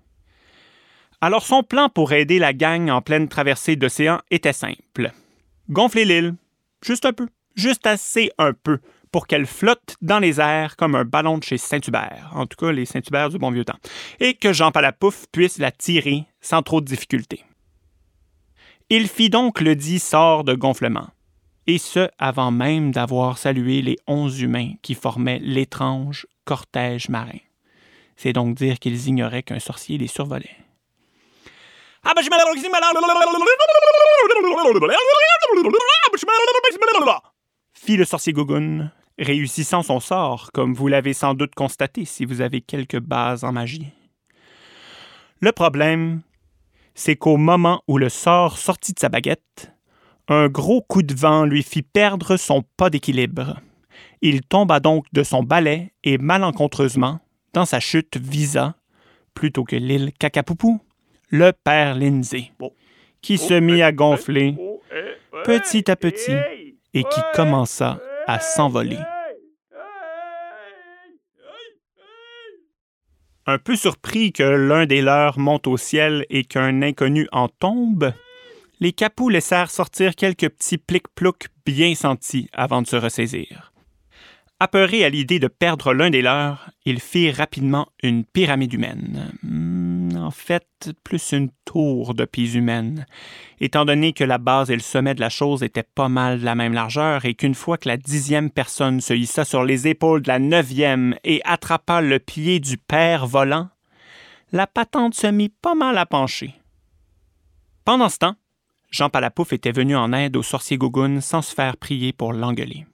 Alors 1.21 1.45
son 1.45 1.63
plan 1.63 1.89
pour 1.89 2.13
aider 2.13 2.39
la 2.39 2.53
gang 2.53 2.89
en 2.89 3.01
pleine 3.01 3.27
traversée 3.27 3.75
d'océan 3.75 4.19
était 4.31 4.53
simple. 4.53 5.11
Gonfler 5.69 6.05
l'île, 6.05 6.35
juste 6.81 7.05
un 7.05 7.13
peu, 7.13 7.27
juste 7.55 7.85
assez 7.85 8.31
un 8.37 8.53
peu, 8.53 8.79
pour 9.11 9.27
qu'elle 9.27 9.45
flotte 9.45 9.95
dans 10.01 10.19
les 10.19 10.39
airs 10.39 10.75
comme 10.75 10.95
un 10.95 11.03
ballon 11.03 11.37
de 11.37 11.43
chez 11.43 11.57
Saint-Hubert, 11.57 12.31
en 12.33 12.45
tout 12.45 12.57
cas 12.57 12.71
les 12.71 12.85
Saint-Hubert 12.85 13.29
du 13.29 13.37
bon 13.37 13.51
vieux 13.51 13.65
temps, 13.65 13.79
et 14.19 14.33
que 14.33 14.53
Jean 14.53 14.71
Palapouf 14.71 15.25
puisse 15.31 15.57
la 15.57 15.71
tirer 15.71 16.25
sans 16.41 16.61
trop 16.61 16.79
de 16.79 16.85
difficulté. 16.85 17.43
Il 18.89 19.07
fit 19.07 19.29
donc 19.29 19.61
le 19.61 19.75
dit 19.75 19.99
sort 19.99 20.43
de 20.43 20.53
gonflement, 20.53 21.07
et 21.69 21.77
ce 21.77 22.09
avant 22.17 22.49
même 22.49 22.91
d'avoir 22.91 23.37
salué 23.37 23.83
les 23.83 23.97
onze 24.07 24.41
humains 24.41 24.73
qui 24.81 24.95
formaient 24.95 25.37
l'étrange 25.37 26.25
cortège 26.43 27.09
marin. 27.09 27.37
C'est 28.15 28.33
donc 28.33 28.55
dire 28.55 28.79
qu'ils 28.79 29.07
ignoraient 29.07 29.43
qu'un 29.43 29.59
sorcier 29.59 29.99
les 29.99 30.07
survolait. 30.07 30.57
Fit 37.73 37.97
le 37.97 38.05
sorcier 38.05 38.33
Gougoun, 38.33 38.91
réussissant 39.19 39.83
son 39.83 39.99
sort, 39.99 40.49
comme 40.51 40.73
vous 40.73 40.87
l'avez 40.87 41.13
sans 41.13 41.35
doute 41.35 41.53
constaté 41.53 42.05
si 42.05 42.25
vous 42.25 42.41
avez 42.41 42.61
quelques 42.61 42.99
bases 42.99 43.43
en 43.43 43.51
magie. 43.51 43.89
Le 45.39 45.51
problème, 45.51 46.21
c'est 46.95 47.15
qu'au 47.15 47.37
moment 47.37 47.83
où 47.87 47.99
le 47.99 48.09
sort 48.09 48.57
sortit 48.57 48.93
de 48.93 48.99
sa 48.99 49.09
baguette, 49.09 49.71
un 50.29 50.47
gros 50.47 50.81
coup 50.81 51.01
de 51.01 51.13
vent 51.13 51.43
lui 51.43 51.63
fit 51.63 51.81
perdre 51.81 52.37
son 52.37 52.63
pas 52.77 52.89
d'équilibre. 52.89 53.59
Il 54.21 54.41
tomba 54.41 54.79
donc 54.79 55.05
de 55.11 55.23
son 55.23 55.43
balai 55.43 55.91
et 56.03 56.17
malencontreusement, 56.17 57.19
dans 57.53 57.65
sa 57.65 57.79
chute, 57.79 58.17
visa, 58.17 58.75
plutôt 59.33 59.63
que 59.63 59.75
l'île 59.75 60.11
Cacapoupou, 60.19 60.79
le 61.29 61.51
père 61.51 61.95
Lindsay, 61.95 62.51
qui 63.21 63.37
se 63.37 63.55
mit 63.55 63.81
à 63.81 63.91
gonfler 63.91 64.55
petit 65.43 65.89
à 65.89 65.95
petit 65.95 66.37
et 66.93 67.03
qui 67.03 67.21
commença 67.33 67.99
à 68.27 68.39
s'envoler. 68.39 68.99
Un 73.47 73.57
peu 73.57 73.75
surpris 73.75 74.31
que 74.31 74.43
l'un 74.43 74.85
des 74.85 75.01
leurs 75.01 75.39
monte 75.39 75.65
au 75.65 75.75
ciel 75.75 76.23
et 76.29 76.43
qu'un 76.43 76.83
inconnu 76.83 77.27
en 77.31 77.47
tombe, 77.47 78.13
les 78.79 78.93
capous 78.93 79.29
laissèrent 79.29 79.71
sortir 79.71 80.15
quelques 80.15 80.49
petits 80.49 80.77
plic-ploucs 80.77 81.47
bien 81.65 81.93
sentis 81.95 82.49
avant 82.53 82.81
de 82.81 82.87
se 82.87 82.95
ressaisir. 82.95 83.73
Apeurés 84.61 85.05
à 85.05 85.09
l'idée 85.09 85.39
de 85.39 85.47
perdre 85.47 85.93
l'un 85.93 86.09
des 86.09 86.21
leurs, 86.21 86.69
ils 86.83 86.99
firent 86.99 87.37
rapidement 87.37 87.87
une 88.03 88.25
pyramide 88.25 88.73
humaine. 88.73 89.31
Hmm, 89.41 90.17
en 90.17 90.31
fait, 90.31 90.91
plus 91.05 91.31
une 91.31 91.49
tour 91.63 92.13
de 92.13 92.25
pise 92.25 92.55
humaine, 92.55 93.05
étant 93.61 93.85
donné 93.85 94.11
que 94.11 94.25
la 94.25 94.37
base 94.37 94.69
et 94.69 94.75
le 94.75 94.81
sommet 94.81 95.15
de 95.15 95.21
la 95.21 95.29
chose 95.29 95.63
étaient 95.63 95.83
pas 95.83 96.09
mal 96.09 96.41
de 96.41 96.45
la 96.45 96.55
même 96.55 96.73
largeur 96.73 97.23
et 97.23 97.35
qu'une 97.35 97.55
fois 97.55 97.77
que 97.77 97.87
la 97.87 97.95
dixième 97.95 98.49
personne 98.49 98.99
se 98.99 99.13
hissa 99.13 99.45
sur 99.45 99.63
les 99.63 99.87
épaules 99.87 100.23
de 100.23 100.27
la 100.27 100.39
neuvième 100.39 101.15
et 101.23 101.41
attrapa 101.45 102.01
le 102.01 102.19
pied 102.19 102.59
du 102.59 102.77
père 102.77 103.27
volant, 103.27 103.69
la 104.51 104.67
patente 104.67 105.13
se 105.13 105.27
mit 105.27 105.49
pas 105.49 105.75
mal 105.75 105.97
à 105.97 106.05
pencher. 106.05 106.53
Pendant 107.85 108.09
ce 108.09 108.17
temps, 108.17 108.35
Jean 108.91 109.09
Palapouf 109.09 109.53
était 109.53 109.71
venu 109.71 109.95
en 109.95 110.13
aide 110.13 110.35
au 110.35 110.43
sorcier 110.43 110.77
Gougoun 110.77 111.21
sans 111.21 111.41
se 111.41 111.53
faire 111.53 111.77
prier 111.77 112.11
pour 112.11 112.33
l'engueuler. 112.33 112.85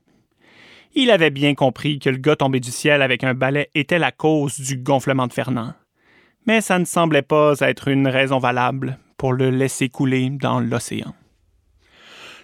Il 0.94 1.12
avait 1.12 1.30
bien 1.30 1.56
compris 1.56 2.00
que 2.00 2.10
le 2.10 2.18
gars 2.18 2.36
tombé 2.36 2.60
du 2.60 2.72
ciel 2.72 3.02
avec 3.02 3.24
un 3.24 3.34
balai 3.34 3.70
était 3.76 4.00
la 4.00 4.12
cause 4.12 4.60
du 4.60 4.78
gonflement 4.78 5.28
de 5.28 5.34
Fernand. 5.34 5.74
Mais 6.48 6.62
ça 6.62 6.80
ne 6.80 6.86
semblait 6.86 7.22
pas 7.22 7.56
être 7.60 7.88
une 7.88 8.08
raison 8.08 8.40
valable 8.40 8.98
pour 9.18 9.34
le 9.34 9.50
laisser 9.50 9.90
couler 9.90 10.30
dans 10.30 10.60
l'océan. 10.60 11.14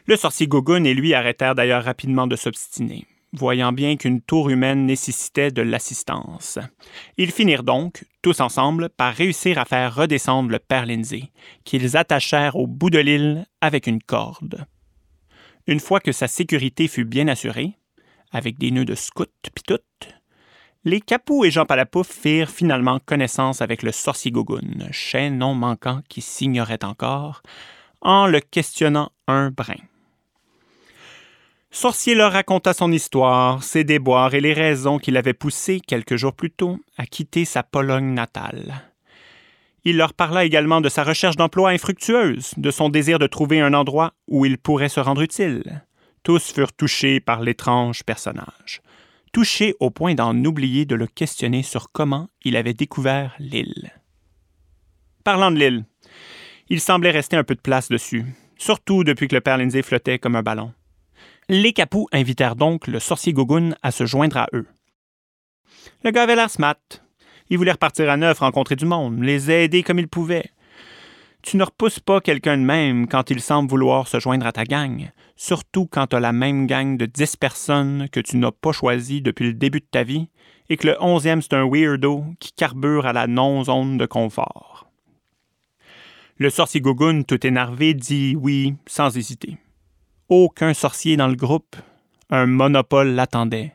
Le 0.06 0.16
sorcier 0.16 0.48
Gogun 0.48 0.84
et 0.84 0.94
lui 0.94 1.14
arrêtèrent 1.14 1.56
d'ailleurs 1.56 1.84
rapidement 1.84 2.28
de 2.28 2.36
s'obstiner, 2.36 3.06
voyant 3.34 3.72
bien 3.72 3.96
qu'une 3.96 4.22
tour 4.22 4.50
humaine 4.50 4.86
nécessitait 4.86 5.52
de 5.52 5.62
l'assistance. 5.62 6.60
Ils 7.18 7.32
finirent 7.32 7.64
donc, 7.64 8.06
tous 8.22 8.40
ensemble, 8.42 8.90
par 8.90 9.14
réussir 9.14 9.58
à 9.58 9.66
faire 9.66 9.96
redescendre 9.96 10.50
le 10.50 10.60
père 10.60 10.86
Lindsay, 10.86 11.32
qu'ils 11.64 11.98
attachèrent 11.98 12.56
au 12.56 12.68
bout 12.68 12.90
de 12.90 13.00
l'île 13.00 13.46
avec 13.62 13.88
une 13.88 14.02
corde. 14.02 14.66
Une 15.68 15.80
fois 15.80 16.00
que 16.00 16.12
sa 16.12 16.28
sécurité 16.28 16.88
fut 16.88 17.06
bien 17.06 17.28
assurée, 17.28 17.78
avec 18.32 18.58
des 18.58 18.72
nœuds 18.72 18.86
de 18.86 18.96
scout 18.96 19.32
pis 19.54 19.64
tout, 19.64 19.78
les 20.84 21.00
Capous 21.00 21.46
et 21.46 21.52
Jean 21.52 21.68
Palapouf 21.68 22.08
firent 22.08 22.50
finalement 22.50 23.00
connaissance 23.06 23.62
avec 23.62 23.84
le 23.84 23.92
sorcier 23.92 24.32
Gogun, 24.32 24.92
chien 24.92 25.30
non 25.30 25.54
manquant 25.54 26.02
qui 26.10 26.22
s'ignorait 26.22 26.84
encore, 26.84 27.44
en 28.02 28.26
le 28.26 28.40
questionnant 28.40 29.12
un 29.28 29.52
brin. 29.52 29.76
Sorcier 31.74 32.16
leur 32.16 32.34
raconta 32.34 32.74
son 32.74 32.92
histoire, 32.92 33.64
ses 33.64 33.86
déboires 33.86 34.34
et 34.34 34.42
les 34.42 34.52
raisons 34.52 35.00
qui 35.00 35.10
l'avaient 35.10 35.34
poussé, 35.34 35.80
quelques 35.80 36.18
jours 36.18 36.34
plus 36.34 36.52
tôt, 36.52 36.78
à 36.98 37.06
quitter 37.06 37.46
sa 37.46 37.64
Pologne 37.64 38.14
natale. 38.14 38.92
Il 39.86 39.96
leur 39.96 40.14
parla 40.14 40.44
également 40.44 40.82
de 40.82 40.90
sa 40.90 41.06
recherche 41.06 41.38
d'emploi 41.38 41.70
infructueuse, 41.70 42.54
de 42.58 42.72
son 42.72 42.90
désir 42.90 43.20
de 43.20 43.26
trouver 43.26 43.62
un 43.62 43.74
endroit 43.74 44.14
où 44.28 44.46
il 44.46 44.58
pourrait 44.58 44.90
se 44.90 45.00
rendre 45.00 45.22
utile. 45.22 45.82
Tous 46.24 46.52
furent 46.52 46.74
touchés 46.74 47.22
par 47.22 47.40
l'étrange 47.40 48.04
personnage, 48.04 48.82
touchés 49.32 49.74
au 49.80 49.92
point 49.92 50.14
d'en 50.14 50.36
oublier 50.44 50.84
de 50.84 50.96
le 50.96 51.08
questionner 51.08 51.64
sur 51.64 51.90
comment 51.94 52.28
il 52.44 52.58
avait 52.58 52.74
découvert 52.74 53.34
l'île. 53.40 53.94
Parlant 55.24 55.52
de 55.52 55.58
l'île, 55.58 55.86
il 56.68 56.82
semblait 56.82 57.12
rester 57.12 57.38
un 57.38 57.46
peu 57.46 57.56
de 57.56 57.62
place 57.62 57.88
dessus, 57.88 58.26
surtout 58.58 59.06
depuis 59.06 59.30
que 59.30 59.36
le 59.36 59.42
père 59.42 59.58
Lindsay 59.58 59.82
flottait 59.82 60.20
comme 60.20 60.36
un 60.36 60.44
ballon. 60.44 60.74
Les 61.54 61.74
capous 61.74 62.08
invitèrent 62.14 62.56
donc 62.56 62.88
le 62.88 63.02
sorcier 63.02 63.34
Gogun 63.34 63.72
à 63.84 63.92
se 63.92 64.06
joindre 64.06 64.38
à 64.38 64.48
eux. 64.54 64.68
Le 66.02 66.12
gars 66.12 66.24
avait 66.24 66.38
l'air 66.38 66.50
smart. 66.50 66.78
Il 67.50 67.58
voulait 67.58 67.74
repartir 67.74 68.10
à 68.10 68.16
neuf, 68.16 68.40
rencontrer 68.40 68.78
du 68.78 68.86
monde, 68.86 69.22
les 69.22 69.52
aider 69.52 69.84
comme 69.84 70.00
il 70.00 70.08
pouvait. 70.08 70.50
Tu 71.42 71.58
ne 71.58 71.66
repousses 71.66 72.00
pas 72.00 72.22
quelqu'un 72.22 72.58
de 72.58 72.64
même 72.64 73.06
quand 73.06 73.30
il 73.32 73.42
semble 73.42 73.70
vouloir 73.70 74.08
se 74.08 74.18
joindre 74.18 74.46
à 74.46 74.54
ta 74.54 74.64
gang, 74.64 75.12
surtout 75.36 75.88
quand 75.92 76.08
tu 76.08 76.16
as 76.16 76.22
la 76.22 76.32
même 76.32 76.68
gang 76.68 76.96
de 76.96 77.06
dix 77.06 77.36
personnes 77.36 78.08
que 78.08 78.22
tu 78.22 78.38
n'as 78.38 78.52
pas 78.52 78.72
choisies 78.72 79.22
depuis 79.22 79.48
le 79.48 79.54
début 79.54 79.82
de 79.82 79.88
ta 79.92 80.04
vie 80.04 80.30
et 80.70 80.78
que 80.78 80.88
le 80.88 81.04
onzième 81.04 81.42
c'est 81.42 81.56
un 81.56 81.68
weirdo 81.70 82.24
qui 82.40 82.54
carbure 82.54 83.06
à 83.06 83.12
la 83.12 83.28
non-zone 83.28 83.98
de 83.98 84.06
confort. 84.06 84.88
Le 86.38 86.50
sorcier 86.50 86.80
Gogun, 86.80 87.24
tout 87.24 87.46
énervé, 87.46 87.94
dit 87.94 88.38
oui 88.40 88.76
sans 88.88 89.18
hésiter. 89.18 89.58
Aucun 90.34 90.74
sorcier 90.74 91.18
dans 91.18 91.28
le 91.28 91.36
groupe, 91.36 91.76
un 92.30 92.46
monopole 92.46 93.10
l'attendait, 93.10 93.74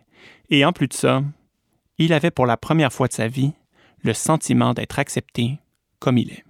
et 0.48 0.64
en 0.64 0.72
plus 0.72 0.88
de 0.88 0.94
ça, 0.94 1.22
il 1.98 2.14
avait 2.14 2.30
pour 2.30 2.46
la 2.46 2.56
première 2.56 2.94
fois 2.94 3.08
de 3.08 3.12
sa 3.12 3.28
vie 3.28 3.52
le 4.02 4.14
sentiment 4.14 4.72
d'être 4.72 4.98
accepté 4.98 5.58
comme 5.98 6.16
il 6.16 6.30
est. 6.30 6.44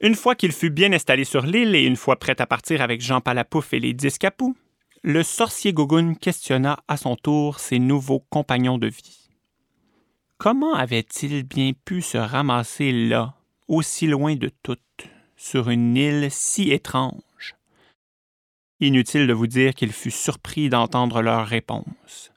Une 0.00 0.14
fois 0.14 0.36
qu'il 0.36 0.52
fut 0.52 0.70
bien 0.70 0.92
installé 0.92 1.24
sur 1.24 1.44
l'île 1.46 1.74
et 1.74 1.82
une 1.82 1.96
fois 1.96 2.14
prêt 2.14 2.40
à 2.40 2.46
partir 2.46 2.80
avec 2.80 3.00
Jean 3.00 3.20
Palapouf 3.20 3.72
et 3.72 3.80
les 3.80 3.92
dix 3.92 4.18
capous, 4.18 4.54
le 5.02 5.24
sorcier 5.24 5.72
Gogun 5.72 6.14
questionna 6.14 6.78
à 6.86 6.96
son 6.96 7.16
tour 7.16 7.58
ses 7.58 7.80
nouveaux 7.80 8.24
compagnons 8.30 8.78
de 8.78 8.86
vie. 8.86 9.30
Comment 10.36 10.74
avait-il 10.74 11.42
bien 11.42 11.72
pu 11.84 12.02
se 12.02 12.18
ramasser 12.18 12.92
là, 12.92 13.34
aussi 13.66 14.06
loin 14.06 14.36
de 14.36 14.52
toutes, 14.62 15.08
sur 15.34 15.70
une 15.70 15.96
île 15.96 16.28
si 16.30 16.70
étrange? 16.70 17.27
Inutile 18.80 19.26
de 19.26 19.32
vous 19.32 19.46
dire 19.46 19.74
qu'il 19.74 19.92
fut 19.92 20.10
surpris 20.10 20.68
d'entendre 20.68 21.22
leur 21.22 21.46
réponse. 21.46 22.32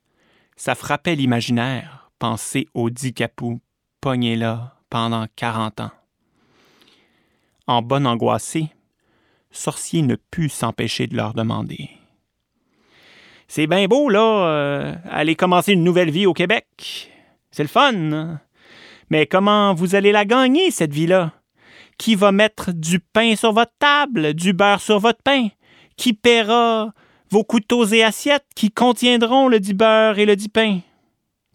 Ça 0.55 0.75
frappait 0.75 1.15
l'imaginaire, 1.15 2.11
penser 2.19 2.67
aux 2.73 2.89
dix 2.89 3.13
capous 3.13 3.61
pognés 3.99 4.35
là 4.35 4.75
pendant 4.89 5.27
quarante 5.35 5.79
ans 5.79 5.91
en 7.71 7.81
bonne 7.81 8.05
angoissée, 8.05 8.69
Sorcier 9.51 10.01
ne 10.01 10.15
put 10.15 10.49
s'empêcher 10.49 11.07
de 11.07 11.15
leur 11.15 11.33
demander. 11.33 11.89
C'est 13.47 13.67
bien 13.67 13.87
beau, 13.87 14.09
là, 14.09 14.47
euh, 14.47 14.95
aller 15.09 15.35
commencer 15.35 15.73
une 15.73 15.83
nouvelle 15.83 16.11
vie 16.11 16.25
au 16.25 16.33
Québec. 16.33 17.09
C'est 17.51 17.63
le 17.63 17.69
fun. 17.69 17.93
Hein? 17.93 18.39
Mais 19.09 19.25
comment 19.25 19.73
vous 19.73 19.95
allez 19.95 20.13
la 20.13 20.23
gagner, 20.23 20.71
cette 20.71 20.93
vie-là? 20.93 21.33
Qui 21.97 22.15
va 22.15 22.31
mettre 22.31 22.71
du 22.71 22.99
pain 22.99 23.35
sur 23.35 23.51
votre 23.51 23.73
table, 23.77 24.33
du 24.33 24.53
beurre 24.53 24.79
sur 24.79 24.99
votre 24.99 25.21
pain? 25.21 25.49
Qui 26.01 26.13
paiera 26.13 26.95
vos 27.29 27.43
couteaux 27.43 27.85
et 27.85 28.01
assiettes 28.01 28.47
qui 28.55 28.71
contiendront 28.71 29.47
le 29.47 29.59
dit 29.59 29.75
beurre 29.75 30.17
et 30.17 30.25
le 30.25 30.35
dit 30.35 30.49
pain? 30.49 30.79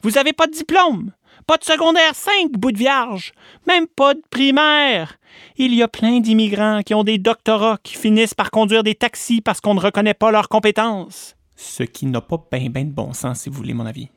Vous 0.03 0.11
n'avez 0.11 0.33
pas 0.33 0.47
de 0.47 0.53
diplôme. 0.53 1.11
Pas 1.49 1.57
de 1.57 1.65
secondaire 1.65 2.15
5, 2.15 2.53
bout 2.53 2.71
de 2.71 2.79
vierge. 2.79 3.33
Même 3.67 3.88
pas 3.88 4.15
de 4.15 4.23
primaire. 4.31 5.19
Il 5.57 5.75
y 5.75 5.83
a 5.83 5.88
plein 5.88 6.21
d'immigrants 6.21 6.83
qui 6.87 6.95
ont 6.95 7.03
des 7.03 7.19
doctorats 7.19 7.79
qui 7.83 7.97
finissent 7.97 8.35
par 8.35 8.53
conduire 8.53 8.85
des 8.85 8.95
taxis 8.95 9.41
parce 9.41 9.61
qu'on 9.61 9.75
ne 9.75 9.81
reconnaît 9.81 10.15
pas 10.15 10.31
leurs 10.31 10.49
compétences. 10.49 11.35
Ce 11.57 11.83
qui 11.83 12.07
n'a 12.07 12.21
pas 12.21 12.38
bien 12.53 12.71
ben 12.71 12.88
de 12.88 12.95
bon 12.95 13.15
sens, 13.15 13.41
si 13.41 13.49
vous 13.49 13.57
voulez 13.57 13.75
mon 13.75 13.85
avis. 13.85 14.11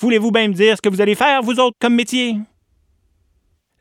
Voulez-vous 0.00 0.32
bien 0.32 0.48
me 0.48 0.54
dire 0.54 0.76
ce 0.76 0.82
que 0.82 0.88
vous 0.88 1.00
allez 1.00 1.14
faire, 1.14 1.40
vous 1.42 1.60
autres, 1.60 1.76
comme 1.80 1.94
métier? 1.94 2.34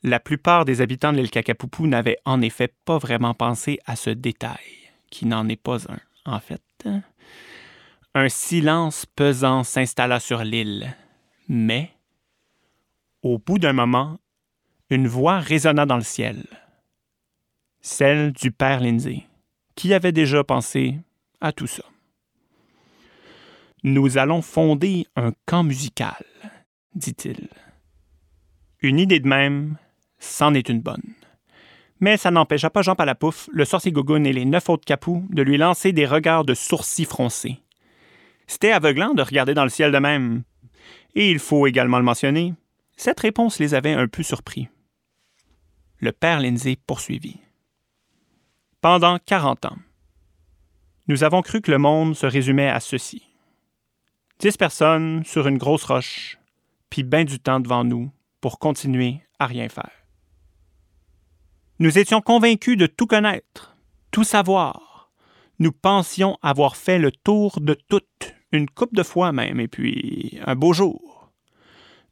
La 0.03 0.19
plupart 0.19 0.63
des 0.63 0.79
habitants 0.79 1.11
de 1.11 1.17
l'île 1.17 1.31
Cacapoupou 1.31 1.87
n'avaient 1.87 2.19
en 2.23 2.43
effet 2.43 2.71
pas 2.85 2.99
vraiment 2.99 3.33
pensé 3.33 3.79
à 3.87 3.95
ce 3.95 4.11
détail, 4.11 4.86
qui 5.09 5.25
n'en 5.25 5.47
est 5.47 5.61
pas 5.61 5.91
un, 5.91 5.99
en 6.25 6.39
fait. 6.39 6.61
Un 8.13 8.29
silence 8.29 9.05
pesant 9.05 9.63
s'installa 9.63 10.19
sur 10.19 10.43
l'île, 10.43 10.95
mais, 11.47 11.91
au 13.21 13.37
bout 13.37 13.59
d'un 13.59 13.73
moment, 13.73 14.19
une 14.89 15.07
voix 15.07 15.39
résonna 15.39 15.85
dans 15.85 15.97
le 15.97 16.03
ciel, 16.03 16.45
celle 17.81 18.31
du 18.31 18.51
père 18.51 18.79
Lindsay, 18.79 19.25
qui 19.75 19.93
avait 19.93 20.11
déjà 20.11 20.43
pensé 20.43 20.99
à 21.41 21.51
tout 21.51 21.67
ça. 21.67 21.83
Nous 23.83 24.17
allons 24.17 24.41
fonder 24.41 25.05
un 25.15 25.31
camp 25.45 25.63
musical, 25.63 26.25
dit-il. 26.95 27.49
Une 28.81 28.99
idée 28.99 29.19
de 29.19 29.27
même, 29.27 29.77
c'en 30.19 30.53
est 30.53 30.69
une 30.69 30.81
bonne. 30.81 31.13
Mais 31.99 32.17
ça 32.17 32.31
n'empêcha 32.31 32.69
pas 32.69 32.81
Jean 32.81 32.95
Palapouf, 32.95 33.49
le 33.51 33.65
sorcier 33.65 33.91
Gogun 33.91 34.23
et 34.23 34.33
les 34.33 34.45
neuf 34.45 34.69
autres 34.69 34.85
capous 34.85 35.25
de 35.29 35.41
lui 35.41 35.57
lancer 35.57 35.91
des 35.91 36.05
regards 36.05 36.45
de 36.45 36.53
sourcils 36.53 37.05
froncés. 37.05 37.59
C'était 38.45 38.71
aveuglant 38.71 39.13
de 39.13 39.21
regarder 39.21 39.53
dans 39.53 39.63
le 39.63 39.69
ciel 39.69 39.91
de 39.91 39.97
même. 39.97 40.43
Et 41.15 41.31
il 41.31 41.39
faut 41.39 41.67
également 41.67 41.97
le 41.97 42.03
mentionner, 42.03 42.53
cette 42.95 43.19
réponse 43.19 43.59
les 43.59 43.73
avait 43.73 43.93
un 43.93 44.07
peu 44.07 44.23
surpris. 44.23 44.69
Le 45.99 46.11
père 46.11 46.39
Lindsay 46.39 46.77
poursuivit. 46.85 47.39
Pendant 48.81 49.17
quarante 49.17 49.65
ans, 49.65 49.77
nous 51.07 51.23
avons 51.23 51.41
cru 51.41 51.61
que 51.61 51.71
le 51.71 51.77
monde 51.77 52.15
se 52.15 52.25
résumait 52.25 52.69
à 52.69 52.79
ceci. 52.79 53.23
Dix 54.39 54.55
personnes 54.57 55.23
sur 55.25 55.47
une 55.47 55.57
grosse 55.57 55.85
roche, 55.85 56.37
puis 56.89 57.03
bien 57.03 57.23
du 57.23 57.39
temps 57.39 57.59
devant 57.59 57.83
nous 57.83 58.11
pour 58.39 58.59
continuer 58.59 59.21
à 59.39 59.47
rien 59.47 59.67
faire. 59.69 59.96
Nous 61.79 61.99
étions 61.99 62.21
convaincus 62.21 62.75
de 62.75 62.87
tout 62.87 63.05
connaître, 63.05 63.77
tout 64.09 64.23
savoir. 64.23 65.11
Nous 65.59 65.71
pensions 65.71 66.39
avoir 66.41 66.75
fait 66.75 66.97
le 66.97 67.11
tour 67.11 67.59
de 67.61 67.75
tout, 67.75 68.01
une 68.51 68.67
coupe 68.67 68.95
de 68.95 69.03
fois 69.03 69.31
même, 69.31 69.59
et 69.59 69.67
puis 69.67 70.39
un 70.43 70.55
beau 70.55 70.73
jour. 70.73 71.31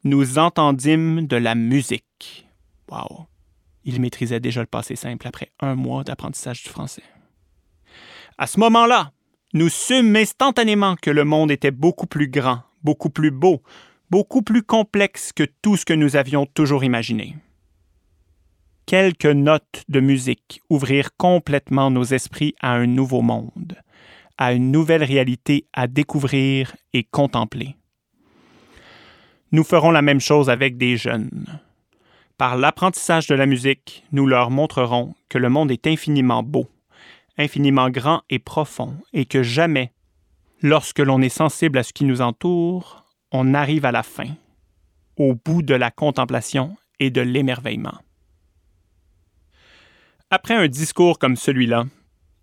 Nous 0.03 0.37
entendîmes 0.37 1.25
de 1.25 1.35
la 1.35 1.55
musique. 1.55 2.47
Wow! 2.91 3.25
Il 3.85 4.01
maîtrisait 4.01 4.39
déjà 4.39 4.61
le 4.61 4.67
passé 4.67 4.95
simple 4.95 5.27
après 5.27 5.51
un 5.59 5.73
mois 5.73 6.03
d'apprentissage 6.03 6.61
du 6.61 6.69
français. 6.69 7.03
À 8.37 8.45
ce 8.45 8.59
moment-là, 8.59 9.13
nous 9.53 9.69
sûmes 9.69 10.15
instantanément 10.15 10.95
que 10.95 11.09
le 11.09 11.23
monde 11.23 11.49
était 11.49 11.71
beaucoup 11.71 12.05
plus 12.05 12.27
grand, 12.27 12.59
beaucoup 12.83 13.09
plus 13.09 13.31
beau, 13.31 13.63
beaucoup 14.11 14.43
plus 14.43 14.61
complexe 14.61 15.33
que 15.33 15.43
tout 15.63 15.75
ce 15.75 15.85
que 15.85 15.93
nous 15.93 16.17
avions 16.17 16.45
toujours 16.45 16.83
imaginé. 16.83 17.35
Quelques 18.85 19.25
notes 19.25 19.83
de 19.89 19.99
musique 19.99 20.61
ouvrirent 20.69 21.17
complètement 21.17 21.89
nos 21.89 22.03
esprits 22.03 22.53
à 22.61 22.73
un 22.73 22.85
nouveau 22.85 23.23
monde, 23.23 23.75
à 24.37 24.53
une 24.53 24.71
nouvelle 24.71 25.03
réalité 25.03 25.65
à 25.73 25.87
découvrir 25.87 26.75
et 26.93 27.03
contempler. 27.03 27.75
Nous 29.51 29.63
ferons 29.63 29.89
la 29.89 30.03
même 30.03 30.19
chose 30.19 30.51
avec 30.51 30.77
des 30.77 30.97
jeunes. 30.97 31.59
Par 32.37 32.57
l'apprentissage 32.57 33.25
de 33.25 33.33
la 33.33 33.47
musique, 33.47 34.03
nous 34.11 34.27
leur 34.27 34.51
montrerons 34.51 35.15
que 35.29 35.39
le 35.39 35.49
monde 35.49 35.71
est 35.71 35.87
infiniment 35.87 36.43
beau, 36.43 36.67
infiniment 37.39 37.89
grand 37.89 38.21
et 38.29 38.37
profond, 38.37 38.97
et 39.13 39.25
que 39.25 39.41
jamais, 39.41 39.93
lorsque 40.61 40.99
l'on 40.99 41.23
est 41.23 41.29
sensible 41.29 41.79
à 41.79 41.83
ce 41.83 41.91
qui 41.91 42.05
nous 42.05 42.21
entoure, 42.21 43.03
on 43.31 43.55
arrive 43.55 43.85
à 43.85 43.91
la 43.91 44.03
fin, 44.03 44.27
au 45.17 45.33
bout 45.33 45.63
de 45.63 45.73
la 45.73 45.89
contemplation 45.89 46.77
et 46.99 47.09
de 47.09 47.21
l'émerveillement. 47.21 47.97
Après 50.35 50.53
un 50.53 50.67
discours 50.67 51.17
comme 51.17 51.37
celui-là, 51.37 51.85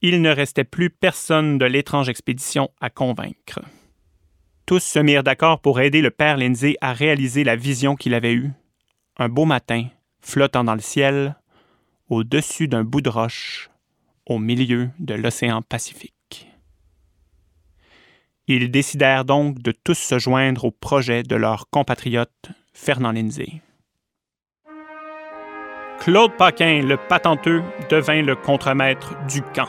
il 0.01 0.23
ne 0.23 0.31
restait 0.31 0.65
plus 0.65 0.89
personne 0.89 1.59
de 1.59 1.67
l'étrange 1.67 2.09
expédition 2.09 2.71
à 2.81 2.89
convaincre. 2.89 3.61
Tous 4.65 4.83
se 4.83 4.99
mirent 4.99 5.23
d'accord 5.23 5.61
pour 5.61 5.79
aider 5.79 6.01
le 6.01 6.11
père 6.11 6.39
Lindsay 6.39 6.75
à 6.81 6.95
réaliser 6.95 7.45
la 7.45 7.55
vision 7.55 7.95
qu'il 7.95 8.15
avait 8.15 8.33
eue. 8.33 8.51
Un 9.19 9.29
beau 9.29 9.45
matin, 9.45 9.89
flottant 10.23 10.65
dans 10.65 10.75
le 10.75 10.81
ciel, 10.81 11.37
au-dessus 12.09 12.67
d'un 12.67 12.83
bout 12.83 13.03
de 13.03 13.11
roche, 13.11 13.69
au 14.25 14.39
milieu 14.39 14.89
de 14.99 15.13
l'océan 15.13 15.61
Pacifique. 15.61 16.49
Ils 18.47 18.71
décidèrent 18.71 19.27
donc 19.27 19.59
de 19.59 19.71
tous 19.71 19.99
se 19.99 20.19
joindre 20.19 20.65
au 20.65 20.71
projet 20.71 21.25
de 21.25 21.37
leur 21.37 21.69
compatriote 21.69 22.53
Fernand 22.73 23.13
Lindsay. 23.13 23.61
Claude 26.03 26.33
Paquin, 26.33 26.83
le 26.83 26.97
patenteux, 26.97 27.63
devint 27.89 28.23
le 28.23 28.35
contremaître 28.35 29.15
du 29.29 29.41
camp. 29.41 29.69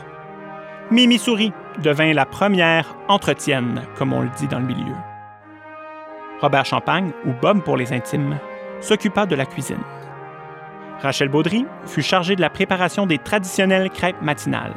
Mimi 0.90 1.16
Souris 1.16 1.52
devint 1.78 2.12
la 2.12 2.26
première 2.26 2.96
entretienne, 3.06 3.82
comme 3.94 4.12
on 4.12 4.22
le 4.22 4.30
dit 4.36 4.48
dans 4.48 4.58
le 4.58 4.66
milieu. 4.66 4.96
Robert 6.40 6.64
Champagne, 6.64 7.12
ou 7.24 7.30
Bob 7.40 7.62
pour 7.62 7.76
les 7.76 7.92
intimes, 7.92 8.36
s'occupa 8.80 9.26
de 9.26 9.36
la 9.36 9.46
cuisine. 9.46 9.84
Rachel 11.00 11.28
Baudry 11.28 11.66
fut 11.86 12.02
chargée 12.02 12.34
de 12.34 12.40
la 12.40 12.50
préparation 12.50 13.06
des 13.06 13.18
traditionnelles 13.18 13.90
crêpes 13.90 14.20
matinales. 14.20 14.74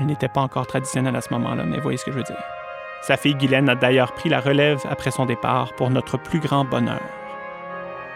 Elle 0.00 0.06
n'était 0.06 0.26
pas 0.26 0.40
encore 0.40 0.66
traditionnelle 0.66 1.14
à 1.14 1.20
ce 1.20 1.32
moment-là, 1.34 1.62
mais 1.62 1.78
voyez 1.78 1.98
ce 1.98 2.06
que 2.06 2.10
je 2.10 2.16
veux 2.16 2.24
dire. 2.24 2.42
Sa 3.02 3.16
fille 3.16 3.36
Guylaine 3.36 3.68
a 3.68 3.76
d'ailleurs 3.76 4.14
pris 4.14 4.30
la 4.30 4.40
relève 4.40 4.80
après 4.90 5.12
son 5.12 5.26
départ 5.26 5.74
pour 5.74 5.90
notre 5.90 6.16
plus 6.16 6.40
grand 6.40 6.64
bonheur. 6.64 6.98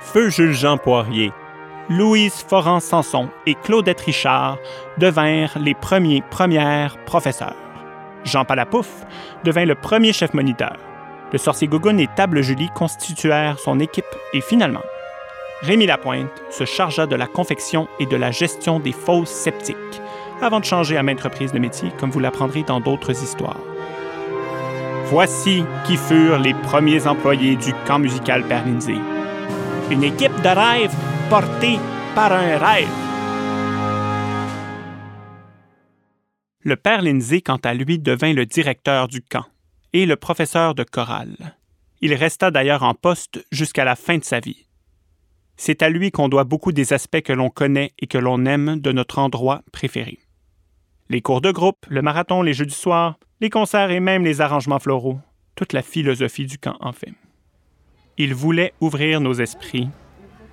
Feu 0.01 0.31
Jules 0.31 0.53
Jean 0.53 0.79
Poirier, 0.79 1.33
Louise 1.91 2.45
Foran 2.49 2.81
Sanson 2.81 3.29
et 3.47 3.55
Claudette 3.55 4.01
Richard 4.01 4.59
devinrent 4.99 5.59
les 5.59 5.75
premiers 5.75 6.23
premières 6.31 6.97
professeurs. 7.05 7.57
Jean 8.25 8.45
Palapouf 8.45 8.89
devint 9.45 9.65
le 9.65 9.75
premier 9.75 10.13
chef 10.13 10.33
moniteur. 10.33 10.77
Le 11.33 11.39
sorcier 11.39 11.67
Gogun 11.67 11.99
et 11.99 12.09
Table 12.15 12.43
Julie 12.43 12.71
constituèrent 12.75 13.59
son 13.59 13.81
équipe 13.81 14.05
et 14.33 14.41
finalement, 14.41 14.83
Rémi 15.63 15.87
Lapointe 15.87 16.31
se 16.51 16.65
chargea 16.65 17.07
de 17.07 17.17
la 17.17 17.27
confection 17.27 17.89
et 17.99 18.07
de 18.07 18.17
la 18.17 18.31
gestion 18.31 18.79
des 18.79 18.93
fausses 18.93 19.31
sceptiques, 19.31 19.77
avant 20.41 20.61
de 20.61 20.65
changer 20.65 20.97
à 20.97 21.03
maintes 21.03 21.21
reprises 21.21 21.53
de 21.53 21.59
métier, 21.59 21.91
comme 21.99 22.11
vous 22.11 22.21
l'apprendrez 22.21 22.63
dans 22.63 22.81
d'autres 22.81 23.23
histoires. 23.23 23.61
Voici 25.07 25.65
qui 25.85 25.97
furent 25.97 26.39
les 26.39 26.55
premiers 26.55 27.07
employés 27.07 27.57
du 27.57 27.73
camp 27.87 27.99
musical 27.99 28.43
Père 28.45 28.65
Une 29.91 30.05
équipe 30.05 30.41
de 30.43 30.49
rêve 30.49 30.95
par 32.15 32.31
un 32.31 32.59
rêve. 32.59 32.89
Le 36.61 36.77
père 36.77 37.01
Lindsay, 37.01 37.41
quant 37.41 37.57
à 37.57 37.73
lui, 37.73 37.99
devint 37.99 38.35
le 38.35 38.45
directeur 38.45 39.09
du 39.09 39.23
camp 39.23 39.47
et 39.95 40.05
le 40.05 40.17
professeur 40.17 40.75
de 40.75 40.85
chorale. 40.85 41.57
Il 42.03 42.13
resta 42.13 42.51
d'ailleurs 42.51 42.83
en 42.83 42.93
poste 42.93 43.47
jusqu'à 43.51 43.87
la 43.87 43.97
fin 43.97 44.19
de 44.19 44.25
sa 44.25 44.41
vie. 44.41 44.67
C'est 45.57 45.81
à 45.81 45.89
lui 45.89 46.11
qu'on 46.11 46.29
doit 46.29 46.45
beaucoup 46.45 46.71
des 46.71 46.93
aspects 46.93 47.23
que 47.23 47.33
l'on 47.33 47.49
connaît 47.49 47.93
et 47.99 48.07
que 48.07 48.19
l'on 48.19 48.45
aime 48.45 48.79
de 48.79 48.93
notre 48.93 49.19
endroit 49.19 49.63
préféré. 49.73 50.19
Les 51.09 51.23
cours 51.23 51.41
de 51.41 51.51
groupe, 51.51 51.87
le 51.89 52.03
marathon, 52.03 52.43
les 52.43 52.53
jeux 52.53 52.67
du 52.67 52.75
soir, 52.75 53.19
les 53.41 53.49
concerts 53.49 53.91
et 53.91 54.01
même 54.01 54.23
les 54.23 54.43
arrangements 54.43 54.81
floraux, 54.81 55.19
toute 55.55 55.73
la 55.73 55.83
philosophie 55.83 56.45
du 56.45 56.59
camp 56.59 56.77
en 56.81 56.93
fait. 56.93 57.15
Il 58.19 58.35
voulait 58.35 58.75
ouvrir 58.81 59.23
nos 59.23 59.33
esprits, 59.33 59.89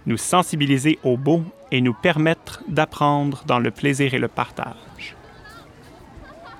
nous 0.05 0.17
sensibiliser 0.17 0.99
au 1.03 1.17
beau 1.17 1.43
et 1.71 1.81
nous 1.81 1.93
permettre 1.93 2.63
d'apprendre 2.67 3.43
dans 3.45 3.59
le 3.59 3.71
plaisir 3.71 4.13
et 4.13 4.19
le 4.19 4.27
partage. 4.27 5.15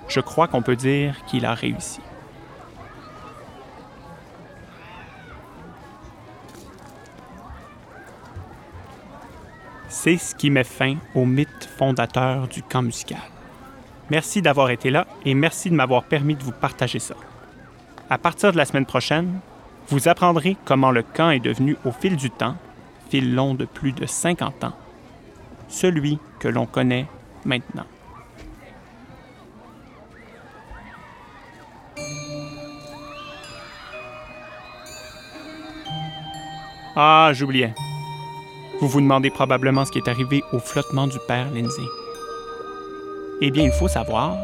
Je 0.08 0.20
crois 0.20 0.48
qu'on 0.48 0.62
peut 0.62 0.76
dire 0.76 1.24
qu'il 1.26 1.46
a 1.46 1.54
réussi. 1.54 2.02
C'est 9.88 10.18
ce 10.18 10.34
qui 10.36 10.50
met 10.50 10.64
fin 10.64 10.96
au 11.16 11.26
mythe 11.26 11.70
fondateur 11.78 12.48
du 12.48 12.64
camp 12.64 12.84
musical. 12.84 13.20
Merci 14.10 14.42
d'avoir 14.42 14.70
été 14.70 14.90
là 14.90 15.06
et 15.26 15.34
merci 15.34 15.70
de 15.70 15.76
m'avoir 15.76 16.04
permis 16.04 16.36
de 16.36 16.44
vous 16.44 16.52
partager 16.52 17.00
ça. 17.00 17.16
À 18.10 18.18
partir 18.18 18.52
de 18.52 18.58
la 18.58 18.66
semaine 18.66 18.86
prochaine, 18.86 19.40
vous 19.90 20.08
apprendrez 20.08 20.58
comment 20.66 20.92
le 20.92 21.04
camp 21.04 21.30
est 21.32 21.40
devenu 21.40 21.76
au 21.86 21.92
fil 21.92 22.16
du 22.16 22.32
temps, 22.32 22.56
fil 23.10 23.34
long 23.34 23.54
de 23.54 23.66
plus 23.66 23.92
de 23.92 24.06
50 24.06 24.64
ans, 24.64 24.74
celui 25.68 26.20
que 26.40 26.48
l'on 26.48 26.66
connaît 26.66 27.08
maintenant. 27.46 27.86
Ah, 36.96 37.32
j'oubliais. 37.34 37.74
Vous 38.82 38.88
vous 38.88 39.00
demandez 39.00 39.30
probablement 39.30 39.86
ce 39.86 39.92
qui 39.92 40.00
est 40.00 40.08
arrivé 40.10 40.44
au 40.52 40.60
flottement 40.60 41.08
du 41.08 41.18
père 41.28 41.50
Lindsay. 41.52 41.82
Eh 43.42 43.52
bien, 43.52 43.64
il 43.64 43.72
faut 43.72 43.88
savoir, 43.88 44.36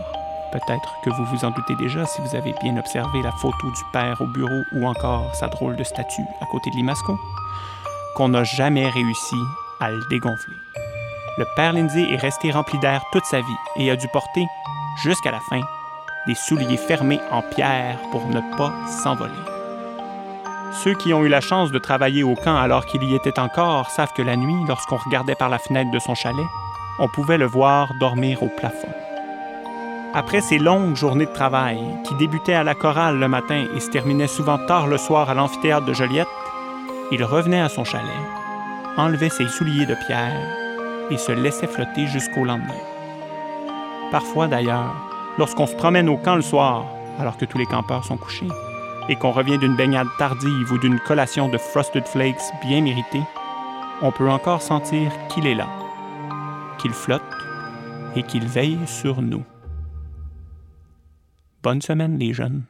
Peut-être 0.55 0.95
que 1.03 1.09
vous 1.09 1.25
vous 1.25 1.43
en 1.43 1.51
doutez 1.51 1.75
déjà 1.75 2.05
si 2.05 2.21
vous 2.21 2.33
avez 2.33 2.53
bien 2.61 2.77
observé 2.77 3.21
la 3.21 3.33
photo 3.33 3.69
du 3.69 3.81
père 3.91 4.21
au 4.21 4.25
bureau 4.25 4.61
ou 4.71 4.85
encore 4.85 5.35
sa 5.35 5.47
drôle 5.47 5.75
de 5.75 5.83
statue 5.83 6.21
à 6.39 6.45
côté 6.45 6.69
de 6.69 6.77
Limasco, 6.77 7.19
qu'on 8.15 8.29
n'a 8.29 8.43
jamais 8.43 8.89
réussi 8.89 9.35
à 9.79 9.91
le 9.91 9.99
dégonfler. 10.09 10.55
Le 11.37 11.45
père 11.55 11.73
Lindsay 11.73 12.07
est 12.09 12.17
resté 12.17 12.49
rempli 12.51 12.79
d'air 12.79 13.03
toute 13.11 13.25
sa 13.25 13.41
vie 13.41 13.59
et 13.77 13.91
a 13.91 13.95
dû 13.95 14.07
porter, 14.07 14.45
jusqu'à 15.03 15.31
la 15.31 15.41
fin, 15.49 15.61
des 16.25 16.35
souliers 16.35 16.77
fermés 16.77 17.19
en 17.29 17.41
pierre 17.41 17.99
pour 18.11 18.25
ne 18.27 18.39
pas 18.57 18.73
s'envoler. 18.87 19.33
Ceux 20.83 20.93
qui 20.93 21.13
ont 21.13 21.23
eu 21.23 21.29
la 21.29 21.41
chance 21.41 21.71
de 21.71 21.79
travailler 21.79 22.23
au 22.23 22.35
camp 22.35 22.55
alors 22.55 22.85
qu'il 22.85 23.03
y 23.03 23.15
était 23.15 23.39
encore 23.39 23.89
savent 23.89 24.13
que 24.13 24.21
la 24.21 24.35
nuit, 24.35 24.65
lorsqu'on 24.67 24.97
regardait 24.97 25.35
par 25.35 25.49
la 25.49 25.59
fenêtre 25.59 25.91
de 25.91 25.99
son 25.99 26.15
chalet, 26.15 26.45
on 26.99 27.07
pouvait 27.09 27.37
le 27.37 27.45
voir 27.45 27.93
dormir 27.99 28.41
au 28.41 28.47
plafond. 28.47 28.93
Après 30.13 30.39
ces 30.39 30.57
longues 30.57 30.95
journées 30.95 31.25
de 31.25 31.33
travail, 31.33 31.79
qui 32.05 32.15
débutaient 32.15 32.53
à 32.53 32.63
la 32.63 32.73
chorale 32.73 33.19
le 33.19 33.27
matin 33.27 33.65
et 33.75 33.79
se 33.81 33.89
terminaient 33.89 34.27
souvent 34.27 34.57
tard 34.65 34.87
le 34.87 34.97
soir 34.97 35.29
à 35.29 35.33
l'amphithéâtre 35.33 35.85
de 35.85 35.93
Joliette, 35.93 36.27
il 37.11 37.23
revenait 37.23 37.61
à 37.61 37.69
son 37.69 37.83
chalet, 37.83 38.05
enlevait 38.97 39.29
ses 39.29 39.47
souliers 39.47 39.85
de 39.85 39.95
pierre 40.07 40.33
et 41.11 41.17
se 41.17 41.31
laissait 41.31 41.67
flotter 41.67 42.07
jusqu'au 42.07 42.45
lendemain. 42.45 42.73
Parfois 44.11 44.47
d'ailleurs, 44.47 44.95
lorsqu'on 45.37 45.67
se 45.67 45.75
promène 45.75 46.09
au 46.09 46.17
camp 46.17 46.35
le 46.35 46.41
soir, 46.41 46.85
alors 47.19 47.37
que 47.37 47.45
tous 47.45 47.57
les 47.57 47.65
campeurs 47.65 48.05
sont 48.05 48.17
couchés, 48.17 48.47
et 49.07 49.15
qu'on 49.15 49.31
revient 49.31 49.57
d'une 49.57 49.75
baignade 49.75 50.07
tardive 50.17 50.71
ou 50.71 50.77
d'une 50.77 50.99
collation 50.99 51.47
de 51.47 51.57
Frosted 51.57 52.07
Flakes 52.07 52.41
bien 52.63 52.81
méritée, 52.81 53.21
on 54.01 54.11
peut 54.11 54.29
encore 54.29 54.61
sentir 54.61 55.11
qu'il 55.29 55.47
est 55.47 55.55
là, 55.55 55.67
qu'il 56.77 56.91
flotte 56.91 57.21
et 58.15 58.23
qu'il 58.23 58.45
veille 58.47 58.79
sur 58.85 59.21
nous. 59.21 59.43
Bonne 61.61 61.81
semaine 61.81 62.17
les 62.17 62.33
jeunes. 62.33 62.63